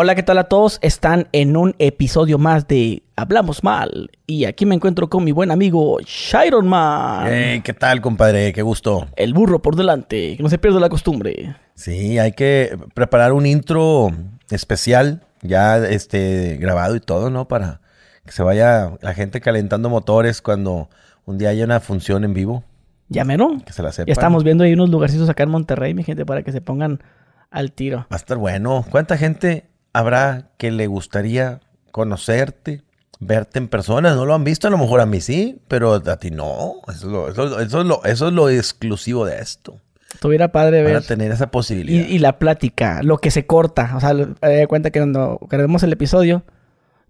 [0.00, 0.78] Hola, ¿qué tal a todos?
[0.80, 4.12] Están en un episodio más de Hablamos Mal.
[4.28, 7.26] Y aquí me encuentro con mi buen amigo Shiron Man.
[7.28, 8.52] Hey, ¿qué tal, compadre?
[8.52, 9.08] Qué gusto.
[9.16, 11.56] El burro por delante, que no se pierda la costumbre.
[11.74, 14.12] Sí, hay que preparar un intro
[14.50, 17.48] especial, ya este grabado y todo, ¿no?
[17.48, 17.80] Para
[18.24, 20.90] que se vaya la gente calentando motores cuando
[21.24, 22.62] un día haya una función en vivo.
[23.08, 23.64] Ya menos.
[23.64, 24.06] Que se la sepan.
[24.06, 27.02] Ya estamos viendo ahí unos lugarcitos acá en Monterrey, mi gente, para que se pongan
[27.50, 28.02] al tiro.
[28.02, 28.84] Va a estar bueno.
[28.88, 29.64] ¿Cuánta gente
[29.98, 31.60] habrá que le gustaría
[31.90, 32.82] conocerte,
[33.18, 34.14] verte en persona?
[34.14, 34.68] ¿No lo han visto?
[34.68, 36.76] A lo mejor a mí sí, pero a ti no.
[36.88, 39.80] Eso es lo, eso, eso es lo, eso es lo exclusivo de esto.
[40.20, 40.94] Tuviera padre ver.
[40.94, 42.06] Para tener esa posibilidad.
[42.08, 43.92] Y, y, la plática, lo que se corta.
[43.96, 46.44] O sea, me da cuenta que cuando grabemos el episodio,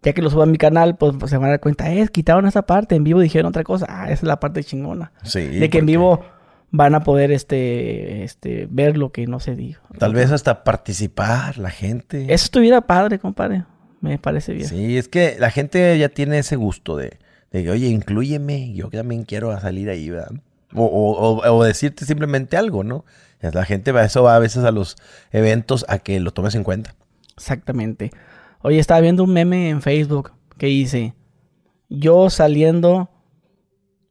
[0.03, 2.11] ya que lo suba a mi canal, pues, pues, se van a dar cuenta, es,
[2.11, 3.87] quitaron esa parte, en vivo dijeron otra cosa.
[3.89, 5.13] Ah, esa es la parte chingona.
[5.23, 5.47] Sí.
[5.47, 6.25] De que en vivo
[6.71, 9.83] van a poder este, este, ver lo que no se dijo.
[9.99, 12.25] Tal vez hasta participar la gente.
[12.25, 13.65] Eso estuviera padre, compadre.
[14.01, 14.69] Me parece bien.
[14.69, 17.19] Sí, es que la gente ya tiene ese gusto de,
[17.51, 20.31] de que, oye, incluyeme, yo también quiero salir ahí, ¿verdad?
[20.75, 23.05] O, o, o, decirte simplemente algo, ¿no?
[23.41, 24.97] La gente va, eso va a veces a los
[25.33, 26.95] eventos a que lo tomes en cuenta.
[27.37, 28.11] Exactamente.
[28.61, 31.15] Oye, estaba viendo un meme en Facebook que dice,
[31.89, 33.11] yo saliendo,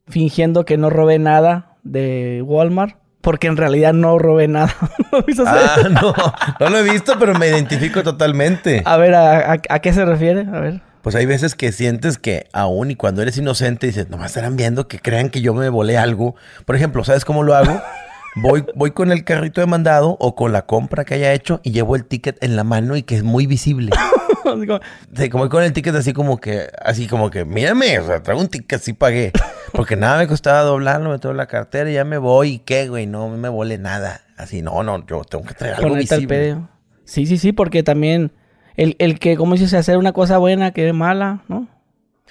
[0.08, 4.74] fingiendo que no robé nada de Walmart, porque en realidad no robé nada.
[5.12, 6.14] ¿No ah, no,
[6.60, 8.82] no lo he visto, pero me identifico totalmente.
[8.84, 10.46] A ver, ¿a, a, a qué se refiere?
[10.52, 10.80] A ver.
[11.02, 14.88] Pues hay veces que sientes que aún y cuando eres inocente dices, nomás estarán viendo
[14.88, 16.34] que crean que yo me volé algo.
[16.66, 17.80] Por ejemplo, ¿sabes cómo lo hago?
[18.40, 21.72] Voy, voy con el carrito de mandado o con la compra que haya hecho y
[21.72, 23.90] llevo el ticket en la mano y que es muy visible.
[25.16, 28.40] sí, como con el ticket así como que, así como que, mírame, o sea, traigo
[28.40, 29.32] un ticket, así pagué.
[29.72, 33.06] Porque nada me costaba doblarlo, me la cartera y ya me voy y qué, güey,
[33.06, 34.20] no me volé nada.
[34.36, 36.58] Así, no, no, yo tengo que traer algo visible.
[37.04, 38.32] Sí, sí, sí, porque también
[38.76, 41.66] el, el que, como dices, hacer una cosa buena que es mala, ¿no?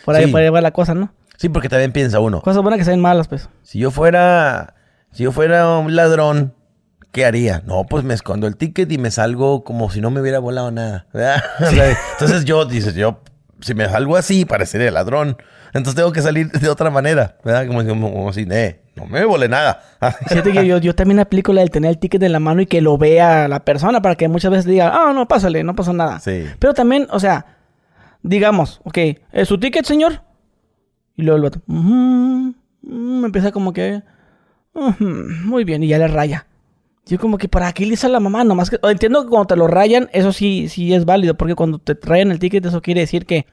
[0.06, 0.32] Por ahí, Sí.
[0.32, 1.12] por ahí va la cosa, ¿no?
[1.36, 3.50] Sí, porque también piensa uno, Cosas buenas que sean malas, pues.
[3.62, 4.74] si yo fuera,
[5.12, 6.54] si yo fuera un ladrón,
[7.12, 7.62] ¿qué haría?
[7.66, 10.72] No, pues me escondo el ticket y me salgo como si no me hubiera volado
[10.72, 11.08] nada.
[12.14, 13.22] Entonces yo, dices, yo,
[13.62, 15.38] si me salgo así, parecería ladrón.
[15.74, 17.68] Entonces tengo que salir de otra manera, ¿verdad?
[17.68, 19.82] Como, como, como si, eh, no me volé nada.
[20.28, 22.66] Fíjate que yo, yo también aplico la del tener el ticket en la mano y
[22.68, 25.94] que lo vea la persona para que muchas veces diga, ah, no, pásale, no pasó
[25.94, 26.20] nada.
[26.20, 26.46] Sí.
[26.60, 27.46] Pero también, o sea,
[28.24, 28.98] digamos, ok,
[29.32, 30.22] ¿es su ticket, señor?
[31.16, 32.54] Y luego el otro, "Ujú",
[32.84, 34.02] mm, empieza como que,
[34.78, 35.06] "Ujú,
[35.46, 36.46] muy bien, y ya le raya.
[37.08, 38.44] Yo como que, ¿para qué le hizo a la mamá?
[38.44, 41.80] Nomás que, entiendo que cuando te lo rayan, eso sí, sí es válido, porque cuando
[41.80, 43.46] te rayan el ticket, eso quiere decir que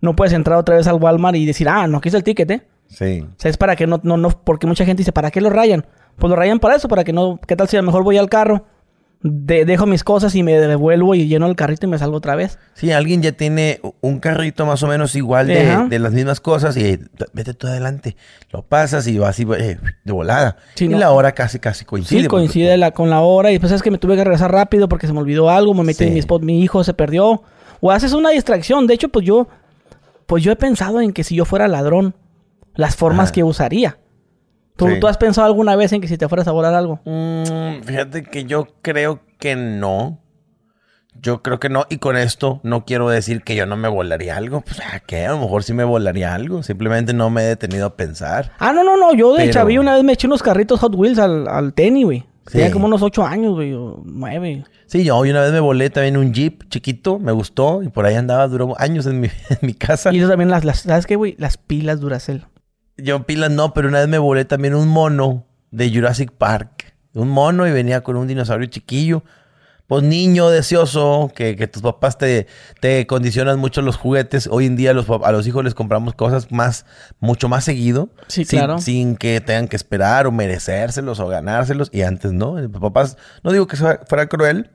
[0.00, 2.50] no puedes entrar otra vez al Walmart y decir, ah, no, aquí está el ticket,
[2.50, 2.62] ¿eh?
[2.88, 3.20] Sí.
[3.22, 5.50] O sea, es para que no, no, no, porque mucha gente dice, ¿para qué lo
[5.50, 5.86] rayan?
[6.16, 8.16] Pues lo rayan para eso, para que no, ¿qué tal si a lo mejor voy
[8.18, 8.66] al carro,
[9.22, 12.36] de- dejo mis cosas y me devuelvo y lleno el carrito y me salgo otra
[12.36, 12.58] vez?
[12.74, 16.76] Sí, alguien ya tiene un carrito más o menos igual de, de las mismas cosas
[16.76, 17.00] y eh,
[17.32, 18.16] vete tú adelante.
[18.52, 20.56] Lo pasas y vas así eh, de volada.
[20.74, 20.98] Sí, y no.
[20.98, 22.20] la hora casi casi coincide.
[22.22, 24.52] Sí, porque- coincide la, con la hora y después es que me tuve que regresar
[24.52, 26.04] rápido porque se me olvidó algo, me metí Sí.
[26.04, 27.42] en mi spot, mi hijo se perdió.
[27.80, 28.86] O haces una distracción.
[28.86, 29.48] De hecho, pues yo,
[30.26, 32.14] pues yo he pensado en que si yo fuera ladrón,
[32.74, 33.32] las formas Ajá.
[33.32, 33.98] que usaría.
[34.76, 35.00] ¿Tú, Sí.
[35.00, 37.00] ¿Tú has pensado alguna vez en que si te fueras a volar algo?
[37.04, 40.20] Mm, fíjate que yo creo que no.
[41.22, 41.86] Yo creo que no.
[41.88, 44.60] Y con esto no quiero decir que yo no me volaría algo.
[44.60, 45.24] Pues, ¿a qué?
[45.24, 46.62] A lo mejor sí me volaría algo.
[46.62, 48.52] Simplemente no me he detenido a pensar.
[48.58, 49.14] Ah, no, no, no.
[49.14, 52.04] Yo de Pero- chavillo una vez me eché unos carritos Hot Wheels al, al tenis,
[52.04, 52.26] güey.
[52.50, 52.72] Tenía Sí.
[52.74, 54.64] como unos ocho años, güey, o nueve.
[54.86, 57.18] Sí, yo una vez me volé también un Jeep chiquito.
[57.18, 57.82] Me gustó.
[57.82, 58.46] Y por ahí andaba.
[58.46, 60.12] Duró años en mi, en mi casa.
[60.12, 61.34] Y eso también las, las ¿sabes qué, güey?
[61.38, 62.44] Las pilas Duracell.
[62.96, 66.94] Yo pilas no, pero una vez me volé también un mono de Jurassic Park.
[67.12, 69.22] Un mono y venía con un dinosaurio chiquillo.
[69.86, 72.48] Pues niño deseoso, que, que tus papás te,
[72.80, 74.48] te condicionan mucho los juguetes.
[74.50, 76.86] Hoy en día los, a los hijos les compramos cosas más,
[77.20, 78.08] mucho más seguido.
[78.26, 78.78] Sí, sin, claro.
[78.80, 81.90] Sin que tengan que esperar o merecérselos o ganárselos.
[81.92, 82.56] Y antes no.
[82.80, 84.70] Papás, no digo que fuera cruel,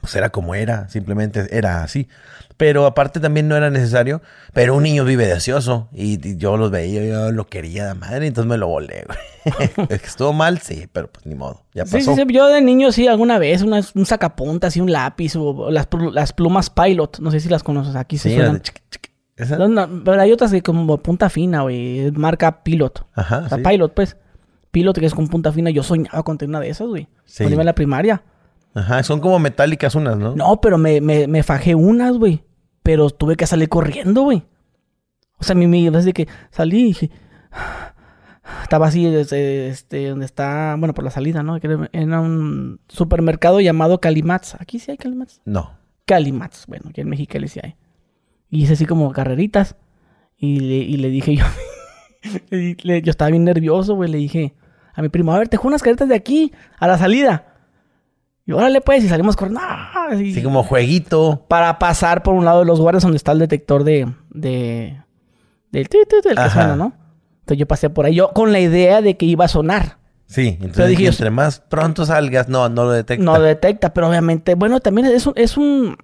[0.00, 2.08] pues era como era, simplemente era así.
[2.56, 4.20] Pero aparte también no era necesario.
[4.52, 8.26] Pero un niño vive deseoso y, y yo los veía, yo lo quería de madre,
[8.26, 9.68] entonces me lo volé, güey.
[9.88, 11.98] Es que Estuvo mal, sí, pero pues ni modo, ya pasó.
[11.98, 15.70] sí, sí, yo de niño sí, alguna vez, una- un sacapuntas y un lápiz, o,
[15.70, 18.54] las, pl- las plumas Pilot, no sé si las conoces, aquí se Sí, suenan.
[18.54, 19.10] de chiqui, chiqui.
[19.36, 19.56] ¿Esa?
[19.56, 23.06] No, no, pero hay otras que como punta fina, güey, marca Pilot.
[23.14, 23.64] Ajá, O sea, sí.
[23.64, 24.16] Pilot, pues.
[24.72, 27.08] Pilot que es con punta fina, yo soñaba con tener una de esas, güey.
[27.24, 27.44] Sí.
[27.44, 28.22] Cuando iba en la primaria.
[28.78, 30.34] Ajá, son como metálicas unas, ¿no?
[30.36, 32.42] No, pero me, me, me fajé unas, güey.
[32.82, 34.44] Pero tuve que salir corriendo, güey.
[35.38, 37.10] O sea, mi, mi, desde que salí, dije...
[38.62, 41.56] Estaba así, desde, este, donde está, bueno, por la salida, ¿no?
[41.56, 44.56] Era- un supermercado llamado Calimats.
[44.58, 45.42] Aquí sí hay Calimats.
[45.44, 45.72] No.
[46.06, 46.64] Calimats.
[46.66, 47.76] Bueno, aquí en Mexicali sí hay.
[48.48, 49.76] Y hice así como carreritas.
[50.38, 51.44] Y le, y le dije yo,
[52.50, 54.10] le- yo estaba bien nervioso, güey.
[54.10, 54.54] Le dije
[54.94, 57.57] a mi primo, a ver, te juego unas carretas de aquí a la salida.
[58.48, 59.60] Y órale pues, y salimos corriendo.
[59.62, 60.08] ¡ah!
[60.10, 61.44] Así como jueguito.
[61.48, 64.10] para pasar por un lado de los guardias donde está el detector de.
[64.30, 65.02] de
[65.70, 66.94] del tu, tu, tu, el que suena, ¿no?
[67.40, 69.98] Entonces yo pasé por ahí, yo con la idea de que iba a sonar.
[70.24, 73.22] Sí, entonces dije entre más pronto salgas, no, no lo detecta.
[73.22, 75.98] No lo detecta, pero obviamente, bueno, también es un, es un.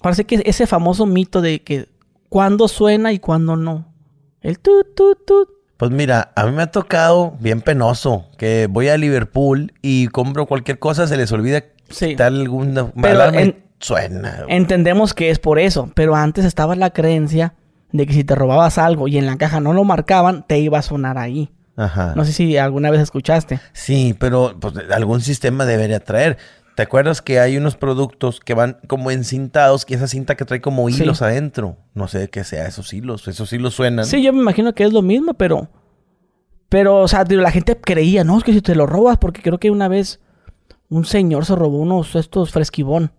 [0.00, 1.90] Parece que ese famoso mito de que
[2.30, 3.92] cuándo suena y cuándo no.
[4.40, 5.48] El tu, tu, tu.
[5.76, 10.46] Pues mira, a mí me ha tocado bien penoso que voy a Liverpool y compro
[10.46, 12.08] cualquier cosa, se les olvida Sí.
[12.08, 12.90] quitar alguna
[13.34, 14.44] en- suena.
[14.48, 17.54] Entendemos que es por eso, pero antes estaba la creencia
[17.92, 20.78] de que si te robabas algo y en la caja no lo marcaban, te iba
[20.78, 21.50] a sonar ahí.
[21.76, 22.12] Ajá.
[22.16, 23.60] No sé si alguna vez escuchaste.
[23.72, 26.38] Sí, pero pues, algún sistema debería traer.
[26.76, 30.60] ¿Te acuerdas que hay unos productos que van como encintados, que esa cinta que trae
[30.60, 31.02] como Sí.
[31.02, 31.76] hilos adentro?
[31.94, 33.28] No sé qué sea esos hilos.
[33.28, 34.06] Esos hilos suenan.
[34.06, 35.68] Sí, yo me imagino que es lo mismo, pero.
[36.68, 39.58] Pero, o sea, la gente creía, no, es que si te lo robas, porque creo
[39.58, 40.18] que una vez
[40.94, 43.10] un señor se robó unos estos fresquibón.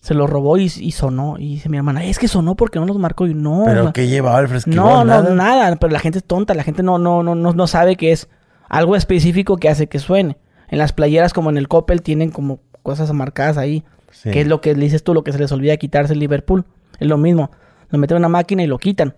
[0.00, 1.36] Se los robó y, y sonó.
[1.38, 3.26] Y dice mi hermana, es que sonó porque no los marcó.
[3.26, 3.62] Y no.
[3.64, 4.76] ¿Pero qué llevaba el fresquibón?
[4.76, 5.34] no, no, Nada.
[5.34, 5.76] nada.
[5.76, 8.28] Pero la gente es tonta, la gente no, no, no, no, no sabe que es
[8.68, 10.36] algo específico que hace que suene.
[10.68, 13.82] En las playeras, como en el Coppel, tienen como cosas marcadas ahí.
[14.10, 14.30] Sí.
[14.30, 16.66] Que es lo que le dices tú, lo que se les olvida quitarse el Liverpool.
[16.98, 17.50] Es lo mismo.
[17.88, 19.14] Lo meten en una máquina y lo quitan.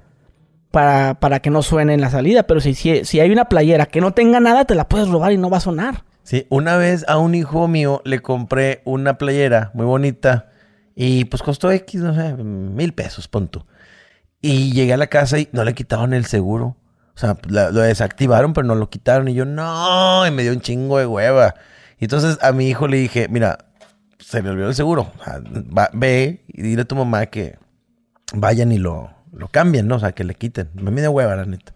[0.71, 2.45] Para, para que no suene en la salida.
[2.45, 5.33] Pero si, si, si hay una playera que no tenga nada, te la puedes robar
[5.33, 6.05] y no va a sonar.
[6.27, 10.49] Sí, una vez a un hijo mío le compré una playera muy bonita
[10.97, 13.65] y pues costó X, no sé, mil pesos, punto.
[14.43, 16.77] Y llegué a la casa y no le quitaban el seguro.
[17.15, 19.29] O sea, lo desactivaron, pero no lo quitaron.
[19.29, 21.55] Y yo, no, y me dio un chingo de hueva.
[22.01, 23.59] Y entonces a mi hijo le dije, mira,
[24.19, 25.13] se le olvidó el seguro.
[25.79, 27.57] Va- ve y dile a tu mamá que
[28.35, 29.95] vayan y lo, lo cambien, ¿no?
[29.95, 30.71] O sea, que le quiten.
[30.75, 31.73] Me dio hueva, la neta.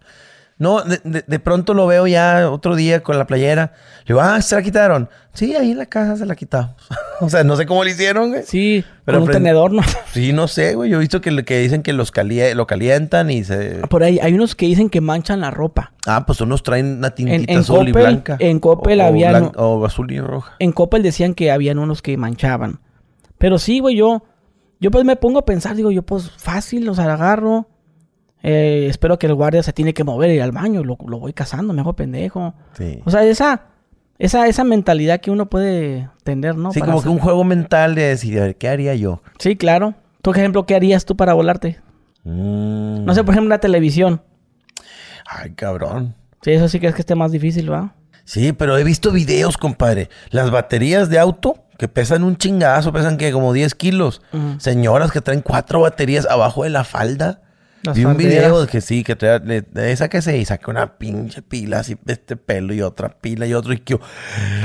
[0.61, 3.73] No, de, de- de pronto lo veo ya otro día con la playera.
[4.05, 5.09] Le digo, ah, se la quitaron.
[5.33, 6.75] Sí, ahí en la casa se la quitamos.
[7.19, 8.43] o sea, no sé cómo lo hicieron, güey.
[8.45, 9.81] Sí, Pero con un tenedor, ¿no?
[10.13, 10.91] Sí, no sé, güey.
[10.91, 12.11] Yo he visto que, le- que dicen que los
[12.55, 13.81] lo calientan y se...
[13.89, 15.93] Por ahí hay unos que dicen que manchan la ropa.
[16.05, 18.37] Ah, pues unos traen una tintita en azul y blanca.
[18.39, 20.57] en Coppel O- o había blan- no- O azul y roja.
[20.59, 22.81] En Coppel decían que habían unos que manchaban.
[23.39, 24.23] Pero sí, güey, yo,
[24.79, 27.67] yo pues me pongo a pensar, digo, yo pues fácil, los agarro.
[28.43, 31.19] Eh, espero que el guardia se tiene que mover y ir al baño, lo, lo
[31.19, 32.53] voy cazando, me hago pendejo.
[32.73, 33.01] Sí.
[33.05, 33.65] O sea, esa,
[34.17, 36.71] esa, esa mentalidad que uno puede tener, ¿no?
[36.71, 39.21] sí, Para como que un juego mental de decir, a ver, ¿qué haría yo?
[39.39, 39.95] Sí, claro.
[40.21, 41.79] ¿Tú, por ejemplo, qué harías tú para volarte?
[42.23, 43.05] Mm.
[43.05, 44.21] No sé, por ejemplo, la televisión.
[45.25, 46.15] Ay, cabrón.
[46.41, 47.95] Sí, eso sí crees que esté más difícil, ¿va?
[48.23, 50.09] Sí, pero he visto videos, compadre.
[50.29, 54.21] Las baterías de auto que pesan un chingazo, pesan que como 10 kilos.
[54.59, 57.41] Señoras que traen cuatro baterías abajo de la falda.
[57.83, 60.97] Las Vi un video que sí, que le- de esa que se y saca una
[60.99, 63.97] pinche pila así de este pelo y otra pila y otro y que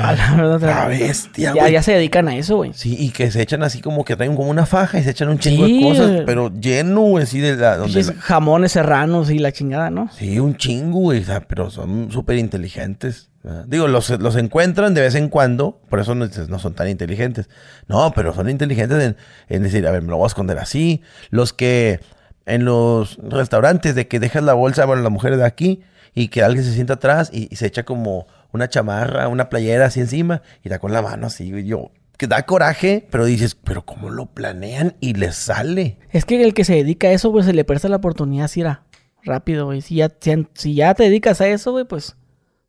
[0.03, 1.73] A la verdad, la bestia, ya, güey.
[1.73, 2.73] ya se dedican a eso, güey.
[2.75, 5.31] Sí, y que se echan así como que traen como una faja y se echan
[5.31, 9.31] un chingo Sí, de cosas, pero lleno, güey, así de la, donde la- Jamones serranos
[9.31, 10.11] y la chingada, ¿no?
[10.13, 13.31] Sí, un chingo, güey, o sea, pero son súper inteligentes.
[13.69, 17.49] Digo, los, los encuentran de vez en cuando, por eso no, no son tan inteligentes.
[17.87, 19.17] No, pero son inteligentes en,
[19.49, 21.01] en decir, a ver, me lo voy a esconder así.
[21.31, 22.01] Los que
[22.47, 25.83] en los restaurantes de que dejas la bolsa, bueno, las mujeres de aquí,
[26.15, 29.87] y que alguien se sienta atrás y, y se echa como una chamarra, una playera
[29.87, 33.55] así encima, y da con la mano así, güey, yo, que da coraje, pero dices,
[33.55, 34.95] pero ¿cómo lo planean?
[35.01, 35.99] Y les sale.
[36.11, 38.63] Es que el que se dedica a eso, pues se le presta la oportunidad así
[38.63, 38.85] era
[39.25, 39.83] rápido, güey.
[39.83, 40.11] Si ya,
[40.55, 42.17] si, ya te dedicas a eso, güey, pues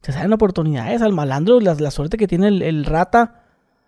[0.02, 3.44] te salen oportunidades al malandro, la, la suerte que tiene el, el rata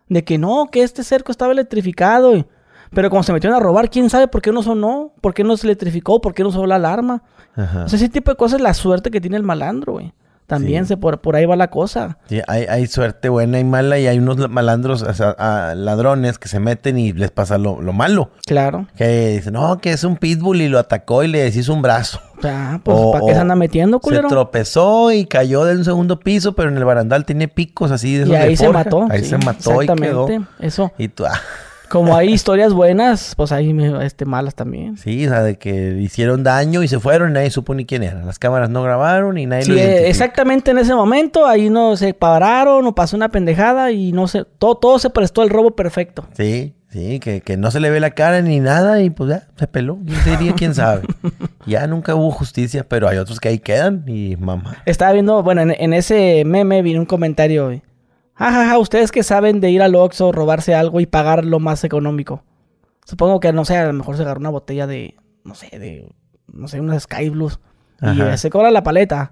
[0.08, 2.38] de que no, que este cerco estaba electrificado.
[2.38, 2.46] y-
[2.94, 5.56] pero como se metieron a robar, quién sabe por qué no sonó, por qué no
[5.58, 7.24] se electrificó, por qué no sonó la alarma.
[7.56, 7.84] Ajá.
[7.86, 10.14] O sea, ese tipo de cosas es la suerte que tiene el malandro, güey.
[10.48, 10.90] También Sí.
[10.90, 12.18] se por, por ahí va la cosa.
[12.28, 16.40] Sí, hay, hay suerte buena y mala y hay unos malandros, o sea, a- ladrones
[16.40, 18.32] que se meten y les pasa lo, lo malo.
[18.48, 18.88] Claro.
[18.98, 22.20] Que dicen, no, que es un pitbull y lo atacó y le deshizo un brazo.
[22.42, 24.28] Sea, pues, O- ¿para qué se anda metiendo, Se culero?
[24.28, 28.24] tropezó y cayó de un segundo piso, pero en el barandal tiene picos así de
[28.24, 28.86] esos Y de ahí se forja.
[28.86, 29.08] mató.
[29.12, 30.28] Ahí sí, se mató y quedó.
[30.58, 30.92] Eso.
[30.98, 31.40] Y tú, ah,
[31.90, 34.98] Como hay historias buenas, pues hay este, malas también.
[34.98, 38.04] sí, o sea, de que hicieron daño y se fueron y nadie supo ni quién
[38.04, 38.24] era.
[38.24, 41.98] Las cámaras no grabaron y nadie Sí, lo eh, exactamente en ese momento, ahí no
[41.98, 45.72] se pararon o pasó una pendejada y no se, todo, todo se prestó al robo
[45.72, 46.26] perfecto.
[46.34, 49.48] Sí, sí, que, que no se le ve la cara ni nada y pues ya,
[49.58, 49.98] se peló.
[50.06, 50.54] ¿Quién sería?
[50.54, 51.02] ¿Quién sabe?
[51.66, 54.78] ya nunca hubo justicia, pero hay otros que ahí quedan y mamá.
[54.86, 57.82] Estaba viendo, bueno, en, en ese meme vi un comentario.
[58.40, 58.52] Güey.
[58.52, 61.84] Ja, ja, ustedes que saben de ir al Oxxo, robarse algo y pagar lo más
[61.84, 62.44] económico.
[63.06, 66.10] Supongo que, no sé, a lo mejor se agarró una botella de, no sé, de,
[66.52, 67.60] no sé, unas Sky Blues.
[68.02, 68.34] Y Ajá.
[68.34, 69.32] eh, se cobra la paleta.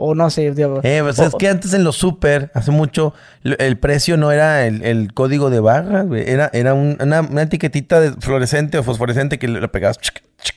[0.00, 0.46] O no sé.
[0.46, 0.54] Eh,
[1.02, 4.84] pues o- es que antes en los super, hace mucho, el precio no era el,
[4.84, 6.22] el código de barras, güey.
[6.30, 9.98] Era, era un- una, una etiquetita de fluorescente o fosforescente que le, le pegabas.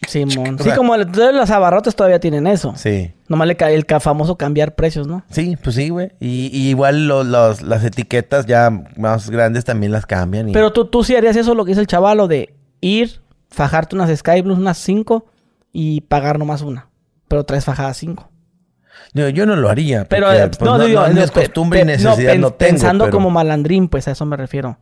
[0.07, 0.57] Simón.
[0.59, 2.73] Sí, como los abarrotes todavía tienen eso.
[2.75, 3.13] Sí.
[3.27, 5.23] Nomás le cae el famoso cambiar precios, ¿no?
[5.29, 6.11] Sí, pues sí, güey.
[6.19, 10.49] Y, y igual lo- los- las etiquetas ya más grandes también las cambian.
[10.49, 10.53] Y...
[10.53, 14.15] Pero tú, tú sí harías eso, lo que dice el chavalo, de ir, fajarte unas
[14.17, 15.25] Sky Blues, unas 5
[15.73, 16.89] y pagar nomás una.
[17.27, 18.29] Pero tres fajadas 5.
[19.13, 20.05] Digo, yo no lo haría.
[20.05, 22.51] Pero, porque, eh, pues, no, no, digo, no, no es costumbre y pe- necesidad no,
[22.51, 22.57] tengo.
[22.57, 24.77] Pensando pero- como malandrín, pues a eso me refiero.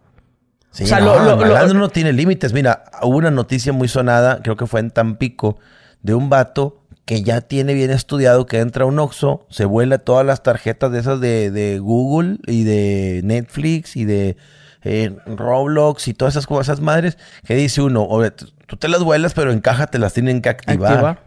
[0.71, 2.53] Sí, o sea, no, lo- lo- no tiene límites.
[2.53, 5.57] Mira, hubo una noticia muy sonada, creo que fue en Tampico,
[6.03, 9.97] de un vato que ya tiene bien estudiado que entra a un Oxxo, se vuela
[9.97, 14.37] todas las tarjetas de esas de, de Google y de Netflix y de
[14.83, 19.33] eh, Roblox y todas esas cosas madres, que dice uno, "Oye, tú te las vuelas,
[19.33, 20.91] pero en caja te las tienen que activar.
[20.93, 21.23] Activar.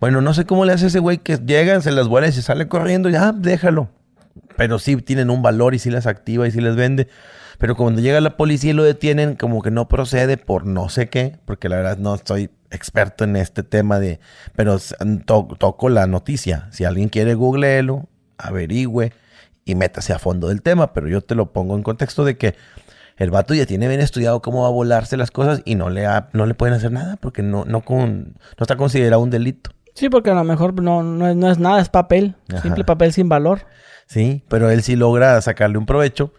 [0.00, 2.40] Bueno, no sé cómo le hace ese güey que llega, se las vuela y se
[2.40, 3.88] sale corriendo, ya, déjalo.
[4.56, 7.08] Pero sí tienen un valor y sí las activa y sí les vende.
[7.58, 11.08] Pero cuando llega la policía y lo detienen, como que no procede por no sé
[11.08, 14.18] qué, porque la verdad no estoy experto en este tema de...
[14.56, 14.78] Pero
[15.24, 16.68] to- toco la noticia.
[16.72, 18.08] Si alguien quiere, googleelo,
[18.38, 19.12] averigüe
[19.64, 20.92] y métase a fondo del tema.
[20.92, 22.54] Pero yo te lo pongo en contexto de que
[23.16, 26.06] el vato ya tiene bien estudiado cómo va a volarse las cosas y no le,
[26.06, 29.70] ha- no le pueden hacer nada porque no, no, con, no está considerado un delito.
[29.94, 32.34] Sí, porque a lo mejor no, no, es, no es nada, es papel.
[32.52, 32.62] Ajá.
[32.62, 33.60] Simple papel sin valor.
[34.06, 36.32] Sí, pero él sí logra sacarle un provecho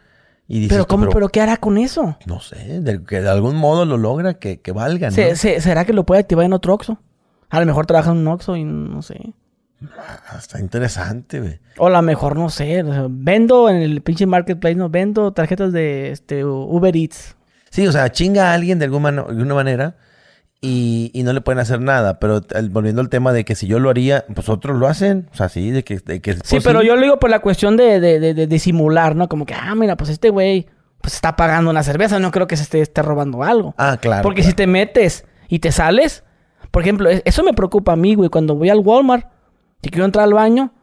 [0.47, 0.75] y dice...
[0.75, 1.09] Pero ¿cómo?
[1.09, 2.17] ¿Pero qué hará con eso?
[2.25, 5.15] No sé, de, que de algún modo lo logra que, que valga, ¿no?
[5.15, 6.99] Se- se- ¿Será que lo puede activar en otro Oxxo?
[7.49, 9.33] A lo mejor trabaja en un Oxxo y no sé.
[9.97, 11.59] Ah, Está interesante, güey.
[11.77, 12.83] O a lo mejor, no sé.
[13.09, 17.35] vendo en el pinche marketplace, no vendo tarjetas de este Uber Eats.
[17.69, 19.97] Sí, o sea, chinga a alguien de alguna, de alguna manera
[20.61, 22.19] y, y no le pueden hacer nada.
[22.19, 25.27] Pero el- volviendo al tema de que si yo lo haría, pues otros lo hacen.
[25.31, 25.99] O sea, sí, de que...
[25.99, 28.47] De que es Sí, pero yo lo digo por la cuestión de, de, de, de
[28.47, 29.27] disimular, ¿no?
[29.29, 30.67] Como que, ah, mira, pues este güey
[31.01, 33.75] pues está pagando una cerveza, no creo que se esté, esté robando algo.
[33.77, 34.23] Ah, claro.
[34.23, 36.23] Porque si te metes y te sales,
[36.71, 39.27] por ejemplo, e- eso me preocupa a mí, güey, cuando voy al Walmart,
[39.83, 40.73] si quiero entrar al baño,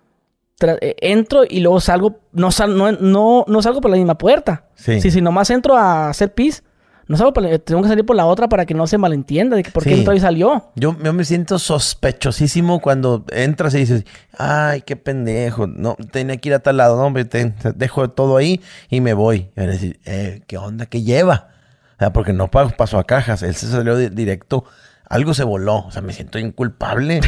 [0.81, 4.67] eh, entro y luego salgo, no, sal, no, no, no salgo por la misma puerta.
[4.77, 5.01] Sí.
[5.01, 6.63] Si, si nomás entro a hacer pis,
[7.09, 9.57] no salgo por la- tengo que salir por la otra para que no se malentienda
[9.57, 10.71] de que por qué entró y salió.
[10.77, 14.05] Yo, yo me siento sospechosísimo cuando entras y dices,
[14.39, 18.37] ay, qué pendejo, no, tenía que ir a tal lado, no, hombre, ten- dejo todo
[18.37, 19.51] ahí y me voy.
[19.57, 20.87] Y van a decir, eh, ¿qué onda?
[20.87, 21.49] ¿Qué lleva?
[21.97, 24.65] O sea, porque no pa- pasó a cajas, él se salió di- directo,
[25.09, 27.21] algo se voló, o sea, me siento inculpable.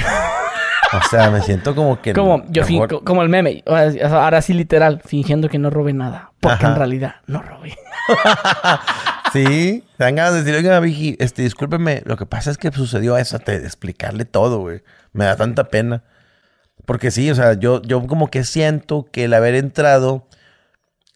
[0.92, 2.12] o sea, me siento como que...
[2.12, 6.32] Como, yo mejor- co- como el meme, ahora sí literal, fingiendo que no robé nada,
[6.40, 6.68] porque Ajá.
[6.72, 7.76] en realidad no robé.
[9.34, 12.70] Sí, te dan ganas de decir, oiga, Vigi, este, discúlpeme, lo que pasa es que
[12.70, 14.82] sucedió eso, te, explicarle todo, güey.
[15.12, 16.04] Me da tanta pena.
[16.86, 20.28] Porque sí, o sea, yo, yo como que siento que el haber entrado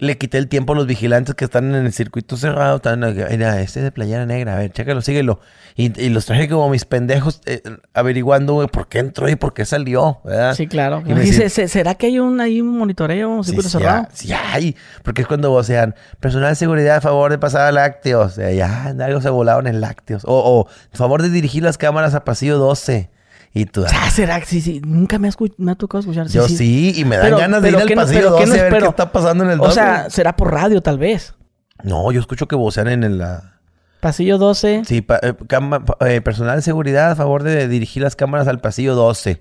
[0.01, 2.77] le quité el tiempo a los vigilantes que están en el circuito cerrado.
[2.77, 5.41] Están, mira, este es de playera negra, a ver, chécalo, síguelo.
[5.75, 7.63] Y, y los traje como mis pendejos eh,
[7.95, 10.55] averiguando, güey, por qué entró y por qué salió, ¿verdad?
[10.55, 11.03] Sí, claro.
[11.05, 13.79] Y me Dice, decía- "Se- ¿Será que hay un, hay un monitoreo, un circuito sí,
[13.79, 14.07] cerrado?
[14.13, 18.39] sí hay, porque es cuando vocean, personal de seguridad a favor de pasar a lácteos.
[18.39, 20.23] Eh, ya, algo se volaron en lácteos.
[20.27, 23.11] O, o, favor de dirigir las cámaras a pasillo 12.
[23.55, 24.45] Y tú, Ah, ¿será?
[24.45, 24.81] Sí, sí.
[24.85, 26.27] Nunca me me ha tocado escuchar.
[26.29, 28.47] yo sí, y me dan Pero- ganas de ir al ¿qué no- pasillo pero qué
[28.47, 29.75] 12 no a ver qué está pasando en el O 12.
[29.75, 31.35] sea, será por radio tal vez.
[31.83, 33.19] no, yo escucho que vocean en el...
[33.19, 33.55] la-
[34.01, 34.83] Pasillo 12.
[34.87, 38.61] Sí, pa- eh, cama- eh, personal de seguridad a favor de dirigir las cámaras al
[38.61, 39.41] pasillo 12.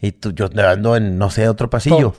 [0.00, 2.14] Y tú, yo ando en, no sé, otro pasillo.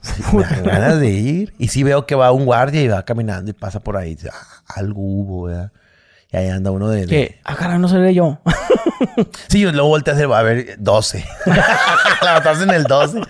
[0.00, 1.54] Sí, me dan ganas de ir.
[1.58, 4.16] Y sí veo que va un guardia y va caminando y pasa por ahí.
[4.32, 5.72] "Ah, algo hubo, ¿verdad?
[6.30, 7.06] Y ahí anda uno de...
[7.06, 8.38] Que, ah, caray, no seré yo.
[9.48, 11.24] Sí, yo luego volteé a hacer, a ver, 12.
[12.22, 13.20] La estás en el 12.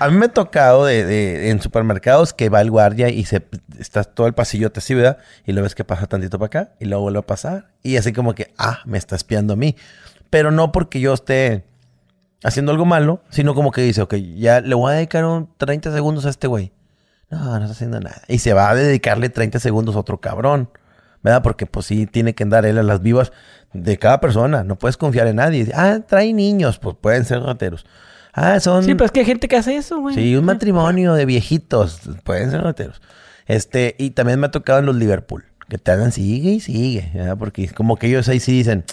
[0.00, 3.44] A mí me ha tocado de, de- en supermercados que va el guardia y se
[3.78, 5.18] está todo el pasillo así, ¿verdad?
[5.46, 7.68] Y lo ves que pasa tantito para acá y luego vuelve a pasar.
[7.82, 9.76] Y así como que, ah, me está espiando a mí.
[10.30, 11.64] Pero no porque yo esté
[12.42, 15.92] haciendo algo malo, sino como que dice, ok, ya le voy a dedicar un 30
[15.92, 16.72] segundos a este güey.
[17.30, 18.22] No, no está haciendo nada.
[18.28, 20.68] Y se va a dedicarle 30 segundos a otro cabrón.
[21.24, 21.42] ¿Verdad?
[21.42, 23.32] Porque pues sí tiene que andar él a las vivas
[23.72, 24.62] de cada persona.
[24.62, 25.66] No puedes confiar en nadie.
[25.74, 26.78] Ah, trae niños.
[26.78, 27.84] Pues pueden ser rateros.
[28.34, 28.84] Ah, son...
[28.84, 30.14] Sí, pero es que hay gente que hace eso, güey.
[30.14, 32.00] Sí, un matrimonio de viejitos.
[32.24, 33.00] Pueden ser rateros.
[33.46, 35.44] Este, y también me ha tocado en los Liverpool.
[35.68, 37.10] Que te hagan sigue y sigue.
[37.14, 37.36] ¿verdad?
[37.38, 38.84] Porque como que ellos ahí sí dicen,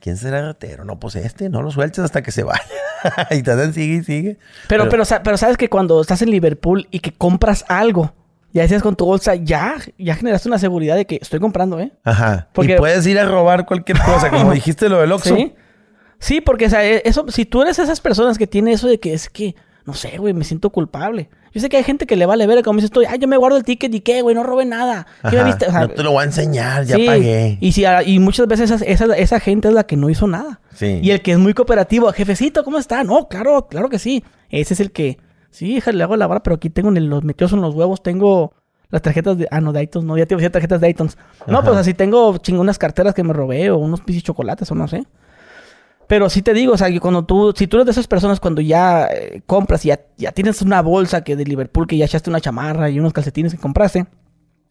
[0.00, 0.84] ¿quién será ratero?
[0.84, 2.60] No, pues este, no lo sueltes hasta que se vaya.
[3.30, 4.38] y te hacen sigue y sigue.
[4.66, 8.14] Pero, pero, sa- pero sabes que cuando estás en Liverpool y que compras algo
[8.52, 11.92] Ya decías con tu bolsa, ya, ya generaste una seguridad de que estoy comprando, ¿eh?
[12.04, 12.48] Ajá.
[12.52, 15.36] Porque- Y puedes ir a robar cualquier cosa, como dijiste lo del Oxxo.
[15.36, 15.54] Sí.
[16.18, 18.98] Sí, porque, o sea, e- eso, si tú eres esas personas que tiene eso de
[18.98, 21.28] que es que, no sé, güey, me siento culpable.
[21.54, 23.36] Yo sé que hay gente que le vale ver, como dices tú, ay, yo me
[23.36, 25.06] guardo el ticket y qué, güey, no robé nada.
[25.30, 25.66] ¿Qué me viste?
[25.66, 27.56] O sea, no te lo voy a enseñar, ya sí, pagué.
[27.60, 30.60] Y, si, y muchas veces esa, esa, esa gente es la que no hizo nada.
[30.74, 31.00] Sí.
[31.02, 33.02] Y el que es muy cooperativo, jefecito, ¿cómo está?
[33.04, 34.24] No, claro, claro que sí.
[34.50, 35.18] Ese es el que,
[35.50, 38.54] sí, hija, le hago la vara, pero aquí tengo los metidos en los huevos, tengo
[38.90, 41.18] las tarjetas de, ah, no, de iTunes, no, ya te decía tarjetas de iTunes.
[41.46, 41.68] No, Ajá.
[41.68, 45.04] pues así tengo chingonas carteras que me robé o unos pisis chocolates o no sé.
[46.06, 48.40] Pero sí te digo, o sea, que cuando tú, si tú eres de esas personas
[48.40, 52.06] cuando ya eh, compras y ya, ya tienes una bolsa que de Liverpool que ya
[52.06, 54.06] echaste una chamarra y unos calcetines que compraste,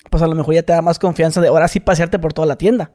[0.09, 2.47] pues a lo mejor ya te da más confianza de ahora sí pasearte por toda
[2.47, 2.91] la tienda.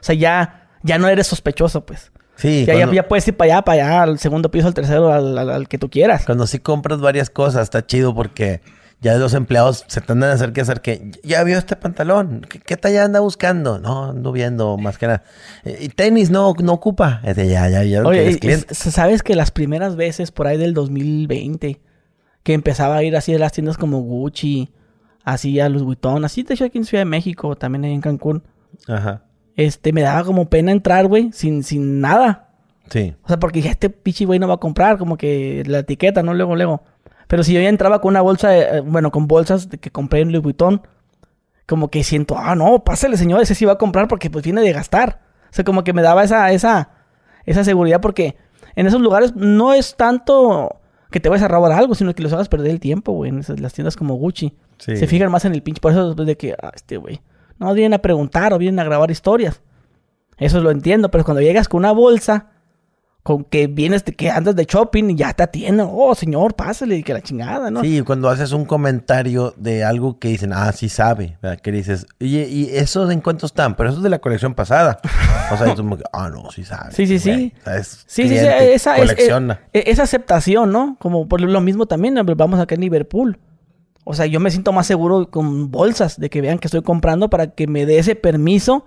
[0.00, 2.12] O sea, ya, ya no eres sospechoso, pues.
[2.40, 4.74] Sí, ya, ya- cuando, ya puedes ir para allá, para allá, al segundo piso, al
[4.74, 6.24] tercero, al, al- al que tú quieras.
[6.26, 8.60] cuando sí compras varias cosas, está chido porque
[9.02, 12.46] ya los empleados se te andan a hacer que hacer que ya vio este pantalón.
[12.48, 13.78] ¿Qué, qué talla anda buscando?
[13.78, 15.22] No, ando viendo más que nada.
[15.64, 17.20] Eh, Y tenis no, no ocupa.
[17.24, 18.02] Es de ya, ya, ya.
[18.02, 21.80] Oye, y sabes que las primeras veces por ahí del 2020
[22.42, 24.70] que empezaba a ir así a las tiendas como Gucci,
[25.24, 28.00] así a Louis Vuitton, así de hecho aquí en Ciudad de México, también ahí en
[28.00, 28.42] Cancún,
[28.88, 29.24] Ajá.
[29.64, 32.48] Este, me daba como pena entrar, güey, sin, sin nada.
[32.90, 33.14] Sí.
[33.22, 36.22] O sea, porque ya este pichi güey no va a comprar, como que la etiqueta,
[36.22, 36.34] ¿no?
[36.34, 36.82] Luego, luego.
[37.28, 39.90] Pero si yo ya entraba con una bolsa, de- eh, bueno, con bolsas de que
[39.90, 40.82] compré en Louis Vuitton,
[41.66, 44.60] como que siento, ah, no, pásale, señor, ese sí va a comprar porque pues viene
[44.60, 45.20] de gastar.
[45.44, 46.90] O sea, como que me daba esa, esa,
[47.46, 48.36] esa seguridad porque
[48.74, 50.76] en esos lugares no es tanto
[51.12, 53.38] que te vayas a robar algo, sino que los hagas perder el tiempo, güey, en
[53.40, 54.52] esas, las tiendas como Gucci.
[54.78, 54.96] Sí.
[54.96, 57.20] Se fijan más en el pinche, por eso después de que, ah, este güey,
[57.60, 59.60] no vienen a preguntar o vienen a grabar historias.
[60.38, 62.46] Eso lo entiendo, pero cuando llegas con una bolsa,
[63.22, 67.02] con que vienes, que andas de shopping y ya te atienden, oh señor, pásale, y
[67.02, 67.82] que la chingada, ¿no?
[67.82, 71.60] Sí, cuando haces un comentario de algo que dicen, ah, sí sabe, ¿verdad?
[71.60, 73.76] que dices, oye, ¿y esos en cuánto están?
[73.76, 74.98] Pero eso es de la colección pasada.
[75.52, 76.92] O sea, tú como que, ah, no, sí sabe.
[76.92, 77.30] Sí, sí, sí.
[77.30, 79.60] güey, o sea, es Sí, sí, sí, esa es, colecciona.
[79.74, 80.96] eh, esa aceptación, ¿no?
[80.98, 83.38] Como por lo mismo también, eh, vamos acá en Liverpool.
[84.10, 87.30] O sea, yo me siento más seguro con bolsas de que vean que estoy comprando
[87.30, 88.84] para que me dé ese permiso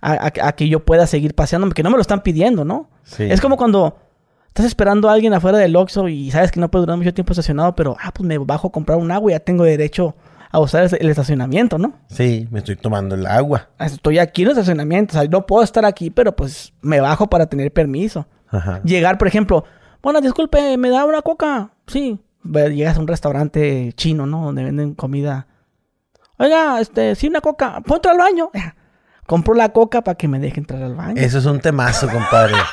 [0.00, 2.88] a, a- a que yo pueda seguir paseándome, que no me lo están pidiendo, ¿no?
[3.02, 3.24] Sí.
[3.24, 3.96] Es como cuando
[4.48, 7.32] estás esperando a alguien afuera del Oxxo y sabes que no puede durar mucho tiempo
[7.32, 10.14] estacionado, pero, ah, pues me bajo a comprar un agua y ya tengo derecho
[10.52, 11.94] a usar el- estacionamiento, ¿no?
[12.08, 13.70] Sí, me estoy tomando el agua.
[13.80, 17.28] Estoy aquí en el estacionamiento, o sea, no puedo estar aquí, pero pues me bajo
[17.28, 18.26] para tener permiso.
[18.50, 18.80] Ajá.
[18.84, 19.64] Llegar, por ejemplo,
[20.00, 21.70] bueno, disculpe, ¿me da una coca?
[21.88, 22.20] Sí.
[22.44, 24.44] Llegas a un restaurante chino, ¿no?
[24.44, 25.46] Donde venden comida.
[26.38, 27.80] Oiga, este, sí, una coca.
[27.80, 28.50] Ponte al baño.
[29.26, 31.14] Compro la coca para que me deje entrar al baño.
[31.16, 32.54] Eso es un temazo, compadre.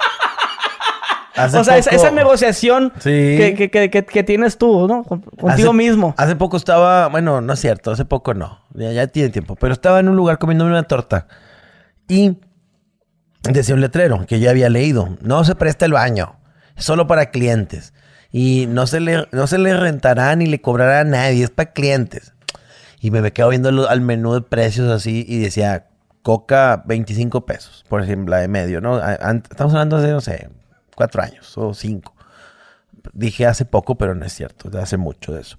[1.36, 3.10] Hace o sea, esa, poco- esa negociación Sí.
[3.10, 5.04] que, que- que- tienes tú, ¿no?
[5.04, 6.14] Con- Contigo Hace- mismo.
[6.18, 9.72] Hace poco estaba, bueno, no es cierto, hace poco no, ya, ya tiene tiempo, pero
[9.74, 11.28] estaba en un lugar comiéndome una torta
[12.10, 12.38] y
[13.44, 16.36] decía un letrero que ya había leído, no se presta el baño,
[16.76, 17.94] solo para clientes
[18.32, 21.72] y no se le, no se le rentará ni le cobrará a nadie, es para
[21.74, 22.34] clientes.
[23.00, 25.88] Y me quedo viendo al menú de precios así y decía,
[26.22, 29.00] coca 25 pesos, por ejemplo, la de medio, ¿no?
[29.00, 30.50] Estamos hablando de, no sé,
[30.96, 32.14] cuatro años o cinco.
[33.14, 35.58] Dije hace poco, pero no es cierto, hace mucho de eso.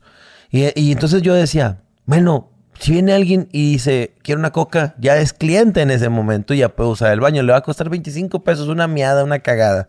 [0.50, 5.16] Y, y entonces yo decía, bueno, si viene alguien y dice, quiero una coca, ya
[5.16, 7.42] es cliente en ese momento y ya puede usar el baño.
[7.42, 9.88] Le va a costar 25 pesos una miada, una cagada.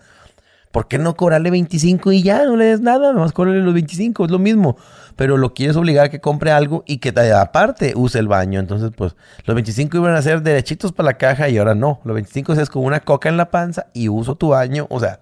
[0.73, 3.13] ¿Por qué no cobrarle 25 y ya no le des nada?
[3.13, 4.75] Nomás cobrarle los 25, es lo mismo.
[5.15, 8.59] Pero lo quieres obligar a que compre algo y que te- aparte use el baño.
[8.59, 12.01] Entonces, pues, los 25 iban a ser derechitos para la caja y ahora no.
[12.03, 14.87] Los 25 es con una coca en la panza y uso tu baño.
[14.89, 15.19] O sea,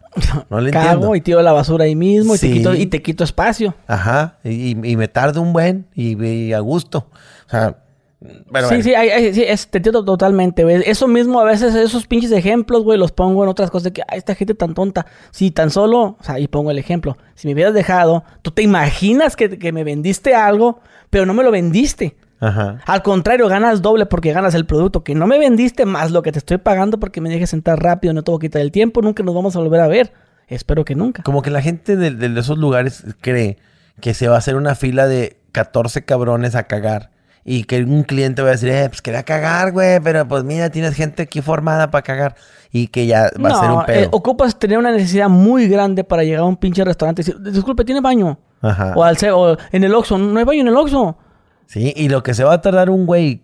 [0.50, 1.02] no le entiendo.
[1.02, 2.48] Cago y tiro la basura ahí mismo y, Sí.
[2.48, 3.76] te quito, y te quito espacio.
[3.88, 7.10] Ajá, y, y me tardo un buen y, y a gusto.
[7.48, 7.76] O sea,
[8.22, 8.84] bueno, sí, bueno.
[8.84, 10.84] sí, hay- hay- sí, es- te entiendo totalmente, güey.
[10.86, 14.04] Eso mismo, a veces esos pinches ejemplos, güey, los pongo en otras cosas de que,
[14.08, 15.08] ay, esta gente tan tonta.
[15.32, 17.18] Si tan solo, o sea, y pongo el ejemplo.
[17.36, 20.80] Si me hubieras dejado, tú te imaginas que, que me vendiste algo,
[21.10, 22.16] pero no me lo vendiste.
[22.40, 22.80] Ajá.
[22.86, 26.32] Al contrario, ganas doble porque ganas el producto que no me vendiste más lo que
[26.32, 29.02] te estoy pagando porque me dejes sentar rápido, no te voy a quitar el tiempo,
[29.02, 30.12] nunca nos vamos a volver a ver.
[30.48, 31.24] Espero que nunca.
[31.24, 33.58] Como que la gente de, de esos lugares cree
[34.00, 37.12] que se va a hacer una fila de 14 cabrones a cagar.
[37.43, 40.69] Y que un cliente va a decir, eh, pues quería cagar, güey, pero pues mira,
[40.69, 42.36] tienes gente aquí formada para cagar.
[42.71, 43.99] Y que ya va a ser un No, pedo.
[44.04, 47.41] eh, ocupas tener una necesidad muy grande para llegar a un pinche restaurante y decir,
[47.41, 48.38] disculpe, ¿tiene baño?
[48.62, 48.93] Ajá.
[48.95, 51.17] O, al, o en el Oxxo, no hay baño en el Oxxo.
[51.65, 53.43] Sí, y lo que se va a tardar un güey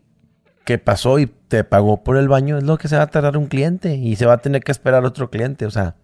[0.63, 3.36] que pasó y te pagó por el baño es lo que se va a tardar
[3.38, 3.95] un cliente.
[3.95, 5.65] Y se va a tener que esperar otro cliente.
[5.65, 5.95] O sea,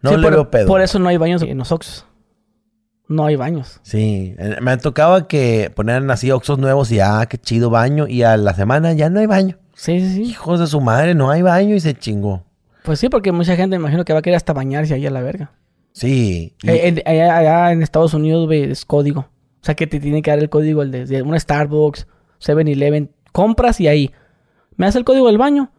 [0.00, 0.66] no Sí, le por, veo pedo.
[0.66, 2.06] Por eso no hay baños en los Oxxos.
[3.08, 3.80] No hay baños.
[3.82, 8.06] Sí, eh, me tocaba que ponían así oxos nuevos y ah, qué chido baño.
[8.06, 9.56] Y a la semana ya no hay baño.
[9.74, 10.22] Sí, sí, sí.
[10.22, 12.44] Hijos de su madre, no hay baño y se chingó.
[12.84, 15.10] Pues sí, porque mucha gente me imagino que va a querer hasta bañarse ahí a
[15.10, 15.52] la verga.
[15.92, 16.54] Sí.
[16.62, 19.20] y- Eh, allá, allá en Estados Unidos, es código.
[19.20, 22.06] O sea que te tiene que dar el código el de, de una Starbucks,
[22.40, 23.10] 7-Eleven.
[23.32, 24.10] Compras y ahí.
[24.76, 25.70] Me das el código del baño.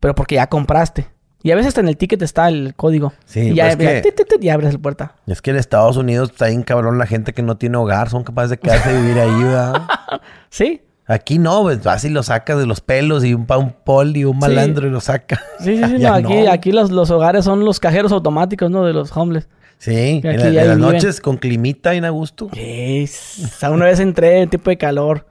[0.00, 1.06] Pero porque ya compraste.
[1.44, 3.12] Y a veces hasta en el ticket está el código.
[3.26, 5.14] Sí, y ya, pues mira, que- tit, tit, tit, y abres la puerta.
[5.26, 8.24] Es que en Estados Unidos está bien cabrón la gente que no tiene hogar, son
[8.24, 9.82] capaces de quedarse a vivir ahí, ¿verdad?
[10.50, 10.80] ¿Sí?
[11.06, 14.16] Aquí no, pues vas y lo sacas de los pelos y un pa un pol
[14.16, 15.38] y un malandro y lo saca.
[15.60, 15.98] Sí, sí, sí.
[16.02, 16.50] No, aquí no.
[16.50, 18.82] aquí los, los hogares son los cajeros automáticos, ¿no?
[18.84, 19.46] De los homeless.
[19.76, 20.78] Sí, Y en, la- en las viven.
[20.80, 22.48] noches con climita y a gusto.
[22.52, 23.42] Yes.
[23.44, 25.26] O sea, una vez entré en tipo de calor.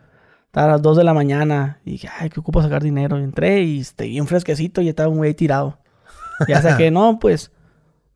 [0.45, 1.79] Estaba a las 2 de la mañana.
[1.83, 3.19] Y dije, ay, que ocupo sacar dinero.
[3.19, 5.79] Y entré y este, bien fresquecito y estaba un güey tirado.
[6.47, 7.51] Ya saqué, no, pues,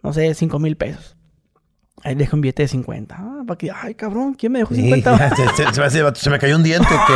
[0.04, 1.16] no sé, 5 mil pesos.
[2.04, 3.16] Ahí dejé un billete de 50.
[3.18, 5.18] Ah, para que, ay, cabrón, ¿quién me dejó Sí, 50?
[5.18, 7.14] ya, se, se- se me hace, se me cayó un diente o qué.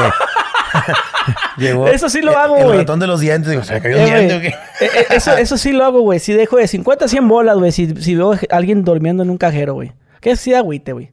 [1.57, 2.77] Llegó Eso sí lo el- hago, El güey.
[2.79, 4.47] ratón de los dientes, digo, se me cayó Eh, un güey, diente o qué.
[4.85, 6.19] eh, eh, eso, eso sí lo hago, güey.
[6.19, 7.71] Si dejo de 50 a 100 bolas, güey.
[7.71, 9.91] Si, si veo a alguien durmiendo en un cajero, güey.
[10.19, 11.11] Que sí agüite, güey.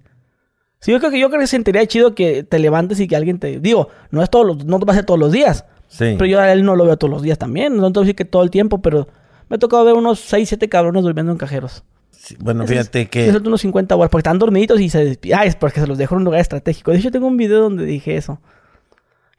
[0.81, 3.39] Sí, yo creo que yo creo que sentiría chido que te levantes y que alguien
[3.41, 3.59] te...
[3.59, 4.65] Digo, no es todos los...
[4.65, 5.65] No va a ser todos los días.
[5.89, 6.15] Sí.
[6.17, 7.77] Pero yo a él no lo veo todos los días también.
[7.77, 9.09] No te voy a decir que todo el tiempo, pero...
[9.49, 11.85] Me ha tocado ver unos 6, 7 cabrones durmiendo en cajeros.
[12.11, 13.31] Sí, bueno, fíjate que...
[13.31, 15.43] suelto unos 50 bolas porque están dormiditos y se despiertan.
[15.43, 16.91] Ah, es porque se los dejo en un lugar estratégico.
[16.91, 18.41] De hecho, tengo un video donde dije eso.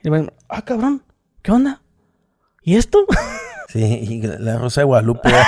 [0.02, 1.04] Y me ah, cabrón,
[1.42, 1.82] ¿qué onda?
[2.64, 3.06] ¿Y esto?
[3.72, 5.30] Sí, y la Rosa de Guadalupe.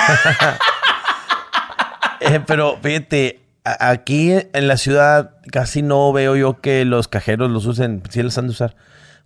[2.24, 7.66] Eh, pero fíjate, aquí en la ciudad casi no veo yo que los cajeros los
[7.66, 8.76] usen, sí los han de usar.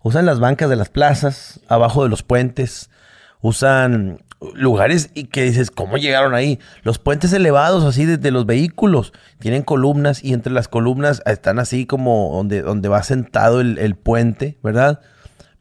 [0.01, 2.89] Usan las bancas de las plazas, abajo de los puentes,
[3.41, 4.23] usan
[4.53, 6.59] lugares y que dices, ¿cómo llegaron ahí?
[6.83, 11.85] Los puentes elevados así desde los vehículos tienen columnas y entre las columnas están así
[11.85, 15.01] como donde, donde va sentado el, el puente, ¿verdad?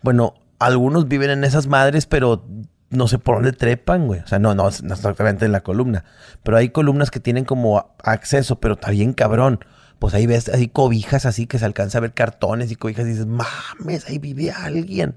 [0.02, 2.44] Bueno, algunos viven en esas madres, pero
[2.90, 4.20] no sé por dónde trepan, güey.
[4.20, 6.04] O sea, no, no, no exactamente en la columna.
[6.42, 9.60] Pero hay columnas que tienen como acceso, pero está bien cabrón.
[9.98, 13.10] Pues ahí ves así cobijas así que se alcanza a ver cartones y cobijas y
[13.10, 15.16] dices, mames, ahí vive alguien.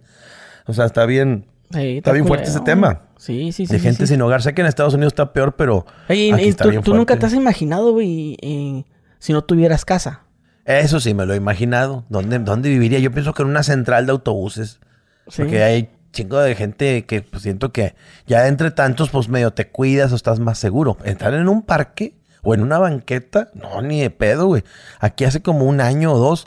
[0.66, 3.02] O sea, está bien, Sí, está bien fuerte ese tema.
[3.20, 3.74] Sí, sí, sí.
[3.74, 4.14] de sí, gente sí.
[4.14, 4.42] sin hogar.
[4.42, 6.82] Sé que en Estados Unidos está peor, pero Oye, y- aquí y está tú, bien
[6.82, 8.86] tú nunca te has imaginado, güey, eh,
[9.20, 10.22] si no tuvieras casa.
[10.66, 12.06] Eso sí me lo he imaginado.
[12.10, 13.00] ¿Dónde, ¿Dónde viviría?
[13.00, 14.80] Yo pienso que en una central de autobuses.
[15.28, 15.42] Sí.
[15.42, 17.94] Porque hay chingo de gente que pues, siento que
[18.26, 20.98] ya entre tantos, pues medio te cuidas o estás más seguro.
[21.04, 24.64] Entrar en un parque o en una banqueta, no, ni de pedo, güey.
[25.00, 26.46] Aquí hace como un año o dos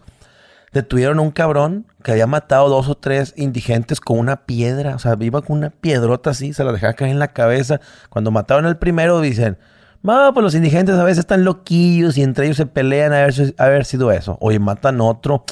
[0.72, 4.94] detuvieron un cabrón que había matado dos o tres indigentes con una piedra.
[4.94, 7.80] O sea, iba con una piedrota así, se la dejaba caer en la cabeza.
[8.08, 9.58] Cuando mataron al primero, dicen,
[10.02, 13.54] no, pues los indigentes a veces están loquillos y entre ellos se pelean a si
[13.58, 14.36] haber sido eso.
[14.40, 15.44] Oye, matan otro.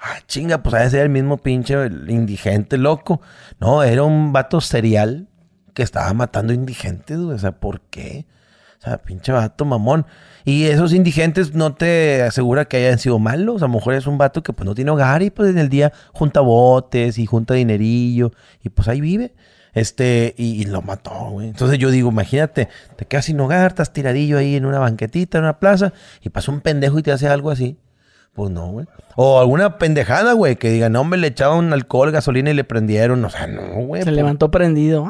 [0.00, 1.74] Ah, chinga, pues a ser el mismo pinche
[2.08, 3.20] indigente loco.
[3.60, 5.28] No, era un vato serial
[5.74, 7.16] que estaba matando indigentes.
[7.18, 8.26] O sea, ¿por qué?
[8.80, 10.06] O sea, pinche vato mamón.
[10.44, 13.62] Y esos indigentes no te asegura que hayan sido malos.
[13.62, 15.68] A lo mejor es un vato que pues no tiene hogar y pues en el
[15.68, 19.34] día junta botes y junta dinerillo y pues ahí vive.
[19.74, 21.48] Este, y, y lo mató, güey.
[21.48, 25.44] Entonces yo digo, imagínate, te quedas sin hogar, estás tiradillo ahí en una banquetita, en
[25.44, 27.78] una plaza, y pasa un pendejo y te hace algo así.
[28.34, 28.86] Pues no, güey.
[29.16, 33.22] O alguna pendejada, güey, que digan, no, hombre, le echaron alcohol, gasolina y le prendieron.
[33.24, 34.02] O sea, no, güey.
[34.02, 35.06] Se pues, levantó prendido.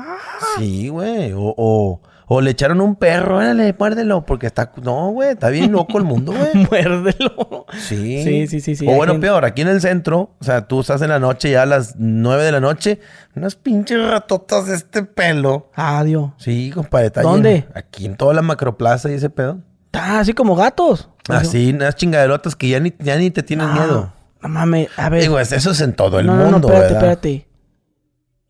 [0.59, 1.33] Sí, güey.
[1.33, 4.72] O, o, o le echaron un perro, órale, muérdelo, porque está.
[4.82, 6.66] No, güey, está bien loco el mundo, güey.
[6.70, 7.66] muérdelo.
[7.78, 8.22] Sí.
[8.24, 10.80] Sí, sí, sí, sí, O bueno, gente- peor, aquí en el centro, o sea, tú
[10.80, 13.00] estás en la noche ya a las 9 de la noche,
[13.35, 15.70] unas pinches ratotas de este pelo.
[15.74, 16.30] Adiós.
[16.38, 17.52] Sí, compadre, está ¿Dónde?
[17.52, 17.66] lleno.
[17.74, 19.58] Aquí en toda la macroplaza y ese pedo.
[19.92, 21.08] Ah, así como gatos.
[21.28, 24.12] Así, unas chingaderotas que ya ni, ya ni te tienen Ah, miedo.
[24.42, 25.20] No mames, a ver.
[25.22, 27.12] Digo, es- eso es en todo el no, no, mundo, no, espérate, ¿verdad?
[27.12, 27.48] espérate.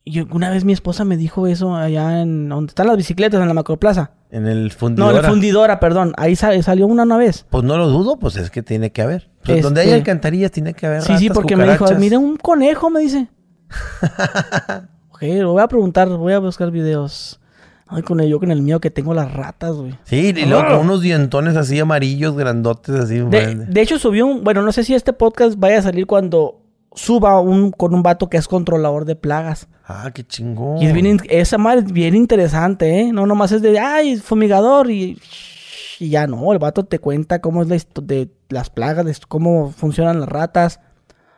[0.04, 3.46] Yo, una vez mi esposa me dijo eso allá en donde están las bicicletas, en
[3.46, 4.10] la macroplaza.
[4.32, 5.16] En el No, fundidora.
[5.16, 6.12] en la fundidora, perdón.
[6.16, 7.46] Ahí sa- salió una una vez.
[7.50, 9.30] Pues no lo dudo, pues es que tiene que haber.
[9.44, 12.18] Pues Este- Donde hay alcantarillas tiene que haber Sí, sí, ratas, porque me dijo, mira
[12.18, 13.28] un conejo, me dice.
[15.10, 17.38] ok, lo voy a preguntar, voy a buscar videos.
[17.86, 19.94] Ay, con el, yo con el mío que tengo las ratas, güey.
[20.04, 23.16] Sí, y luego con unos dientones así amarillos, grandotes, así.
[23.16, 23.66] De, enfrente.
[23.66, 24.42] de hecho, subió un.
[24.44, 26.61] Bueno, no sé si este podcast vaya a salir cuando
[26.94, 29.68] suba un con un vato que es controlador de plagas.
[29.86, 30.78] Ah, qué chingón.
[30.82, 33.12] Y es bien, esa madre es bien interesante, ¿eh?
[33.12, 35.18] No nomás es de, ay, fumigador y,
[35.98, 36.52] y ya no.
[36.52, 40.80] El vato te cuenta cómo es la de las plagas, de cómo funcionan las ratas,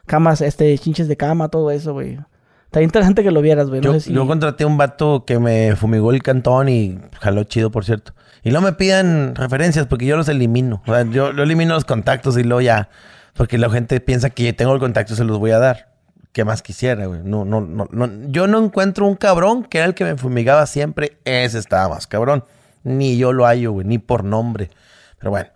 [0.06, 2.18] camas, este, chinches de cama, todo eso, güey.
[2.66, 3.80] Está interesante que lo vieras, güey.
[3.80, 7.44] No Yo, sé si- yo contraté un vato que me fumigó el cantón y jaló
[7.44, 8.12] chido, por cierto.
[8.42, 10.82] Y luego me pidan referencias porque yo los elimino.
[10.86, 12.88] O sea, yo, yo elimino los contactos y luego ya.
[13.34, 15.92] Porque la gente piensa que tengo el contacto se los voy a dar.
[16.32, 17.20] ¿Qué más quisiera, güey?
[17.22, 18.10] No, no, no, no.
[18.28, 21.18] Yo no encuentro un cabrón que era el que me fumigaba siempre.
[21.24, 22.44] Ese estaba más cabrón.
[22.82, 23.86] Ni yo lo hallo, güey.
[23.86, 24.70] Ni por nombre.
[25.18, 25.50] Pero bueno.